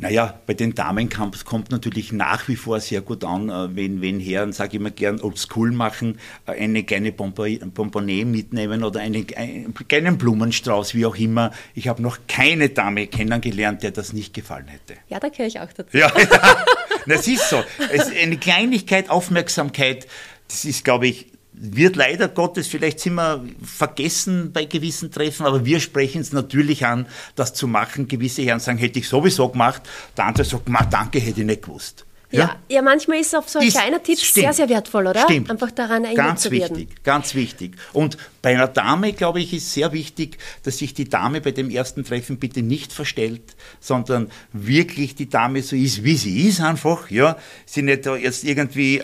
Naja, 0.00 0.38
bei 0.46 0.54
den 0.54 0.76
Damenkampf 0.76 1.44
kommt 1.44 1.72
natürlich 1.72 2.12
nach 2.12 2.46
wie 2.46 2.54
vor 2.54 2.78
sehr 2.78 3.00
gut 3.00 3.24
an, 3.24 3.48
äh, 3.48 3.74
wenn, 3.74 4.00
wenn 4.00 4.20
Herren, 4.20 4.52
sage 4.52 4.68
ich 4.68 4.74
immer 4.76 4.92
gern, 4.92 5.20
oldschool 5.20 5.72
machen, 5.72 6.20
äh, 6.46 6.52
eine 6.52 6.84
kleine 6.84 7.10
Bonbonnet 7.10 8.26
mitnehmen 8.26 8.84
oder 8.84 9.00
einen, 9.00 9.26
einen 9.36 9.74
kleinen 9.74 10.16
Blumenstrauß, 10.16 10.94
wie 10.94 11.04
auch 11.04 11.16
immer. 11.16 11.50
Ich 11.74 11.88
habe 11.88 12.00
noch 12.00 12.18
keine 12.28 12.68
Dame 12.68 13.08
kennengelernt, 13.08 13.82
der 13.82 13.90
das 13.90 14.12
nicht 14.12 14.34
gefallen 14.34 14.68
hätte. 14.68 14.94
Ja, 15.08 15.18
da 15.18 15.30
gehöre 15.30 15.46
ich 15.46 15.58
auch 15.58 15.72
dazu. 15.72 15.96
Ja, 15.96 16.12
das 17.06 17.26
ist 17.26 17.50
so. 17.50 17.64
Es, 17.92 18.08
eine 18.08 18.36
Kleinigkeit, 18.36 19.10
Aufmerksamkeit, 19.10 20.06
das 20.46 20.64
ist, 20.64 20.84
glaube 20.84 21.08
ich, 21.08 21.26
wird 21.60 21.96
leider 21.96 22.28
Gottes, 22.28 22.68
vielleicht 22.68 23.00
wir 23.00 23.44
vergessen 23.62 24.52
bei 24.52 24.64
gewissen 24.64 25.10
Treffen, 25.10 25.46
aber 25.46 25.64
wir 25.64 25.80
sprechen 25.80 26.20
es 26.20 26.32
natürlich 26.32 26.86
an, 26.86 27.06
das 27.34 27.54
zu 27.54 27.66
machen. 27.66 28.08
Gewisse 28.08 28.42
Herren 28.42 28.60
sagen, 28.60 28.78
hätte 28.78 28.98
ich 28.98 29.08
sowieso 29.08 29.48
gemacht. 29.48 29.82
Der 30.16 30.26
andere 30.26 30.44
sagt, 30.44 30.68
danke, 30.90 31.18
hätte 31.18 31.40
ich 31.40 31.46
nicht 31.46 31.62
gewusst. 31.62 32.07
Ja, 32.30 32.40
ja, 32.40 32.56
ja 32.68 32.82
manchmal 32.82 33.20
ist 33.20 33.34
auch 33.34 33.48
so 33.48 33.58
ein 33.58 33.68
kleiner 33.68 34.02
Tipp 34.02 34.18
stimmt, 34.18 34.44
sehr, 34.44 34.52
sehr 34.52 34.68
wertvoll, 34.68 35.06
oder? 35.06 35.22
Stimmt. 35.22 35.50
Einfach 35.50 35.70
daran 35.70 36.04
erinnert 36.04 36.26
ganz 36.26 36.42
zu 36.42 36.50
werden. 36.50 36.76
Wichtig, 36.76 37.02
ganz 37.02 37.34
wichtig. 37.34 37.76
Und 37.94 38.18
bei 38.42 38.50
einer 38.50 38.68
Dame, 38.68 39.14
glaube 39.14 39.40
ich, 39.40 39.54
ist 39.54 39.72
sehr 39.72 39.92
wichtig, 39.92 40.36
dass 40.62 40.78
sich 40.78 40.92
die 40.92 41.08
Dame 41.08 41.40
bei 41.40 41.52
dem 41.52 41.70
ersten 41.70 42.04
Treffen 42.04 42.38
bitte 42.38 42.62
nicht 42.62 42.92
verstellt, 42.92 43.56
sondern 43.80 44.30
wirklich 44.52 45.14
die 45.14 45.28
Dame 45.30 45.62
so 45.62 45.74
ist, 45.74 46.04
wie 46.04 46.16
sie 46.16 46.48
ist 46.48 46.60
einfach, 46.60 47.10
ja. 47.10 47.36
Sie 47.64 47.82
nicht 47.82 48.04
jetzt 48.04 48.44
irgendwie 48.44 49.02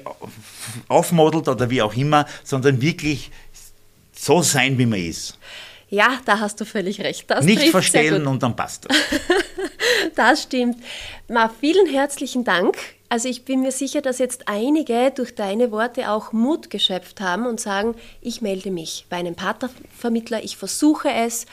aufmodelt 0.89 1.49
oder 1.49 1.71
wie 1.71 1.81
auch 1.81 1.97
immer, 1.97 2.27
sondern 2.43 2.83
wirklich 2.83 3.31
so 4.13 4.43
sein, 4.43 4.77
wie 4.79 4.87
man 4.87 5.01
ist. 5.01 5.39
Ja, 5.89 6.19
da 6.25 6.41
hast 6.41 6.61
du 6.61 6.65
völlig 6.65 7.01
recht. 7.01 7.31
Das 7.31 7.45
nicht 7.45 7.69
verstellen 7.69 8.27
und 8.27 8.43
dann 8.43 8.57
passt 8.57 8.87
das. 8.87 8.97
das 10.15 10.43
stimmt. 10.43 10.83
Ma, 11.29 11.51
vielen 11.61 11.87
herzlichen 11.87 12.45
Dank. 12.45 12.77
Also 13.09 13.29
ich 13.29 13.45
bin 13.45 13.61
mir 13.61 13.71
sicher, 13.71 14.01
dass 14.01 14.19
jetzt 14.19 14.49
einige 14.49 15.13
durch 15.15 15.35
deine 15.35 15.71
Worte 15.71 16.11
auch 16.11 16.33
Mut 16.33 16.71
geschöpft 16.71 17.21
haben 17.21 17.47
und 17.47 17.61
sagen, 17.61 17.95
ich 18.21 18.41
melde 18.41 18.71
mich 18.71 19.07
bei 19.09 19.17
einem 19.17 19.35
Partnervermittler, 19.35 20.43
ich 20.43 20.57
versuche 20.57 21.11
es. 21.11 21.47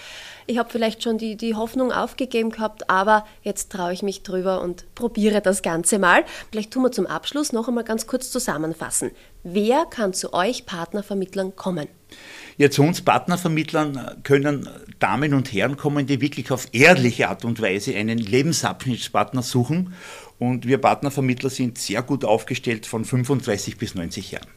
Ich 0.48 0.58
habe 0.58 0.70
vielleicht 0.70 1.04
schon 1.04 1.18
die, 1.18 1.36
die 1.36 1.56
Hoffnung 1.56 1.92
aufgegeben 1.92 2.50
gehabt, 2.50 2.90
aber 2.90 3.26
jetzt 3.44 3.72
traue 3.72 3.94
ich 3.94 4.02
mich 4.02 4.24
drüber 4.24 4.62
und 4.62 4.86
probiere 4.96 5.42
das 5.42 5.62
Ganze 5.62 6.00
mal. 6.00 6.24
Vielleicht 6.50 6.72
tun 6.72 6.84
wir 6.84 6.92
zum 6.92 7.06
Abschluss 7.06 7.54
noch 7.54 7.68
einmal 7.68 7.84
ganz 7.84 8.08
kurz 8.08 8.32
zusammenfassen. 8.32 9.12
Wer 9.44 9.86
kann 9.86 10.14
zu 10.14 10.34
euch 10.34 10.66
Partnervermittlern 10.66 11.56
kommen? 11.56 11.88
Ja, 12.58 12.70
zu 12.70 12.84
uns 12.84 13.02
Partnervermittlern 13.02 14.22
können 14.24 14.70
Damen 15.00 15.34
und 15.34 15.52
Herren 15.52 15.78
kommen, 15.78 16.06
die 16.06 16.22
wirklich 16.22 16.52
auf 16.52 16.68
ehrliche 16.74 17.30
Art 17.30 17.46
und 17.46 17.62
Weise 17.62 17.96
einen 17.96 18.18
Lebensabschnittspartner 18.18 19.42
suchen 19.42 19.94
und 20.42 20.66
wir 20.66 20.80
Partnervermittler 20.80 21.52
sind 21.52 21.78
sehr 21.78 22.02
gut 22.02 22.26
aufgestellt 22.26 22.88
von 22.88 23.06
35 23.06 23.78
bis 23.78 23.94
90 23.94 24.32
Jahren. 24.32 24.48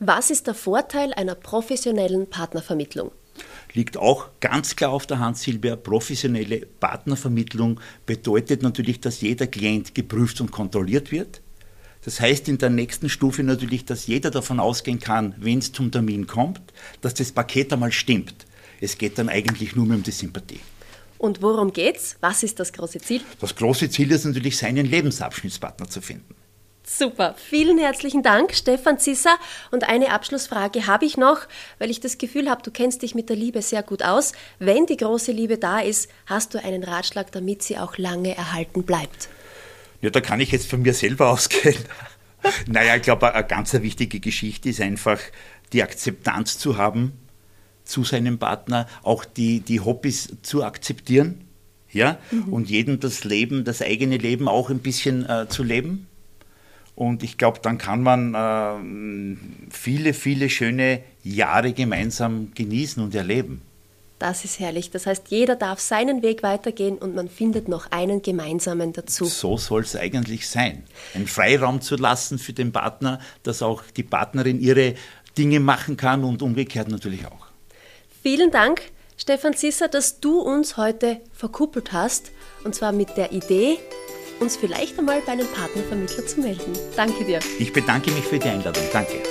Was 0.00 0.30
ist 0.30 0.46
der 0.46 0.52
Vorteil 0.52 1.14
einer 1.14 1.34
professionellen 1.34 2.28
Partnervermittlung? 2.28 3.10
Liegt 3.72 3.96
auch 3.96 4.28
ganz 4.40 4.76
klar 4.76 4.90
auf 4.90 5.06
der 5.06 5.18
Hand, 5.18 5.38
Silvia. 5.38 5.76
Professionelle 5.76 6.66
Partnervermittlung 6.66 7.80
bedeutet 8.04 8.62
natürlich, 8.62 9.00
dass 9.00 9.22
jeder 9.22 9.46
Klient 9.46 9.94
geprüft 9.94 10.42
und 10.42 10.50
kontrolliert 10.50 11.10
wird. 11.10 11.40
Das 12.04 12.20
heißt 12.20 12.46
in 12.50 12.58
der 12.58 12.68
nächsten 12.68 13.08
Stufe 13.08 13.42
natürlich, 13.42 13.86
dass 13.86 14.06
jeder 14.06 14.30
davon 14.30 14.60
ausgehen 14.60 15.00
kann, 15.00 15.34
wenn 15.38 15.58
es 15.58 15.72
zum 15.72 15.90
Termin 15.90 16.26
kommt, 16.26 16.60
dass 17.00 17.14
das 17.14 17.32
Paket 17.32 17.72
einmal 17.72 17.92
stimmt. 17.92 18.46
Es 18.78 18.98
geht 18.98 19.16
dann 19.16 19.30
eigentlich 19.30 19.74
nur 19.74 19.86
mehr 19.86 19.96
um 19.96 20.02
die 20.02 20.10
Sympathie. 20.10 20.60
Und 21.18 21.42
worum 21.42 21.72
geht's? 21.72 22.16
Was 22.20 22.42
ist 22.42 22.60
das 22.60 22.72
große 22.72 23.00
Ziel? 23.00 23.22
Das 23.40 23.54
große 23.54 23.90
Ziel 23.90 24.10
ist 24.12 24.24
natürlich, 24.24 24.56
seinen 24.56 24.86
Lebensabschnittspartner 24.86 25.88
zu 25.88 26.00
finden. 26.00 26.34
Super, 26.90 27.34
vielen 27.36 27.76
herzlichen 27.76 28.22
Dank, 28.22 28.54
Stefan 28.54 28.98
Zisser. 28.98 29.36
Und 29.70 29.84
eine 29.84 30.10
Abschlussfrage 30.10 30.86
habe 30.86 31.04
ich 31.04 31.18
noch, 31.18 31.40
weil 31.78 31.90
ich 31.90 32.00
das 32.00 32.16
Gefühl 32.16 32.48
habe, 32.48 32.62
du 32.62 32.70
kennst 32.70 33.02
dich 33.02 33.14
mit 33.14 33.28
der 33.28 33.36
Liebe 33.36 33.60
sehr 33.60 33.82
gut 33.82 34.02
aus. 34.02 34.32
Wenn 34.58 34.86
die 34.86 34.96
große 34.96 35.30
Liebe 35.30 35.58
da 35.58 35.80
ist, 35.80 36.08
hast 36.24 36.54
du 36.54 36.64
einen 36.64 36.82
Ratschlag, 36.82 37.30
damit 37.30 37.62
sie 37.62 37.76
auch 37.76 37.98
lange 37.98 38.34
erhalten 38.34 38.84
bleibt? 38.84 39.28
Ja, 40.00 40.08
da 40.08 40.22
kann 40.22 40.40
ich 40.40 40.50
jetzt 40.50 40.70
von 40.70 40.80
mir 40.80 40.94
selber 40.94 41.28
ausgehen. 41.30 41.84
naja, 42.66 42.96
ich 42.96 43.02
glaube, 43.02 43.34
eine 43.34 43.46
ganz 43.46 43.74
wichtige 43.74 44.18
Geschichte 44.18 44.70
ist 44.70 44.80
einfach, 44.80 45.18
die 45.74 45.82
Akzeptanz 45.82 46.58
zu 46.58 46.78
haben, 46.78 47.12
zu 47.88 48.04
seinem 48.04 48.38
Partner, 48.38 48.86
auch 49.02 49.24
die, 49.24 49.60
die 49.60 49.80
Hobbys 49.80 50.36
zu 50.42 50.62
akzeptieren 50.62 51.44
ja? 51.90 52.18
Mhm. 52.30 52.52
und 52.52 52.70
jedem 52.70 53.00
das 53.00 53.24
Leben, 53.24 53.64
das 53.64 53.82
eigene 53.82 54.18
Leben 54.18 54.48
auch 54.48 54.70
ein 54.70 54.80
bisschen 54.80 55.28
äh, 55.28 55.48
zu 55.48 55.62
leben. 55.62 56.06
Und 56.94 57.22
ich 57.22 57.38
glaube, 57.38 57.60
dann 57.62 57.78
kann 57.78 58.02
man 58.02 58.34
äh, 58.34 59.70
viele, 59.70 60.14
viele 60.14 60.50
schöne 60.50 61.00
Jahre 61.22 61.72
gemeinsam 61.72 62.52
genießen 62.54 63.02
und 63.02 63.14
erleben. 63.14 63.62
Das 64.18 64.44
ist 64.44 64.58
herrlich. 64.58 64.90
Das 64.90 65.06
heißt, 65.06 65.28
jeder 65.28 65.54
darf 65.54 65.78
seinen 65.78 66.22
Weg 66.22 66.42
weitergehen 66.42 66.98
und 66.98 67.14
man 67.14 67.28
findet 67.28 67.68
noch 67.68 67.92
einen 67.92 68.20
gemeinsamen 68.20 68.92
dazu. 68.92 69.26
So 69.26 69.56
soll 69.56 69.82
es 69.82 69.94
eigentlich 69.94 70.48
sein. 70.48 70.82
Einen 71.14 71.28
Freiraum 71.28 71.80
zu 71.80 71.94
lassen 71.94 72.40
für 72.40 72.52
den 72.52 72.72
Partner, 72.72 73.20
dass 73.44 73.62
auch 73.62 73.84
die 73.96 74.02
Partnerin 74.02 74.60
ihre 74.60 74.94
Dinge 75.36 75.60
machen 75.60 75.96
kann 75.96 76.24
und 76.24 76.42
umgekehrt 76.42 76.88
natürlich 76.88 77.26
auch. 77.26 77.47
Vielen 78.22 78.50
Dank, 78.50 78.82
Stefan 79.16 79.54
Zisser, 79.54 79.88
dass 79.88 80.20
du 80.20 80.40
uns 80.40 80.76
heute 80.76 81.20
verkuppelt 81.32 81.92
hast. 81.92 82.30
Und 82.64 82.74
zwar 82.74 82.92
mit 82.92 83.16
der 83.16 83.32
Idee, 83.32 83.78
uns 84.40 84.56
vielleicht 84.56 84.98
einmal 84.98 85.20
bei 85.20 85.32
einem 85.32 85.46
Partnervermittler 85.46 86.26
zu 86.26 86.40
melden. 86.40 86.72
Danke 86.96 87.24
dir. 87.24 87.40
Ich 87.58 87.72
bedanke 87.72 88.10
mich 88.10 88.24
für 88.24 88.38
die 88.38 88.48
Einladung. 88.48 88.84
Danke. 88.92 89.22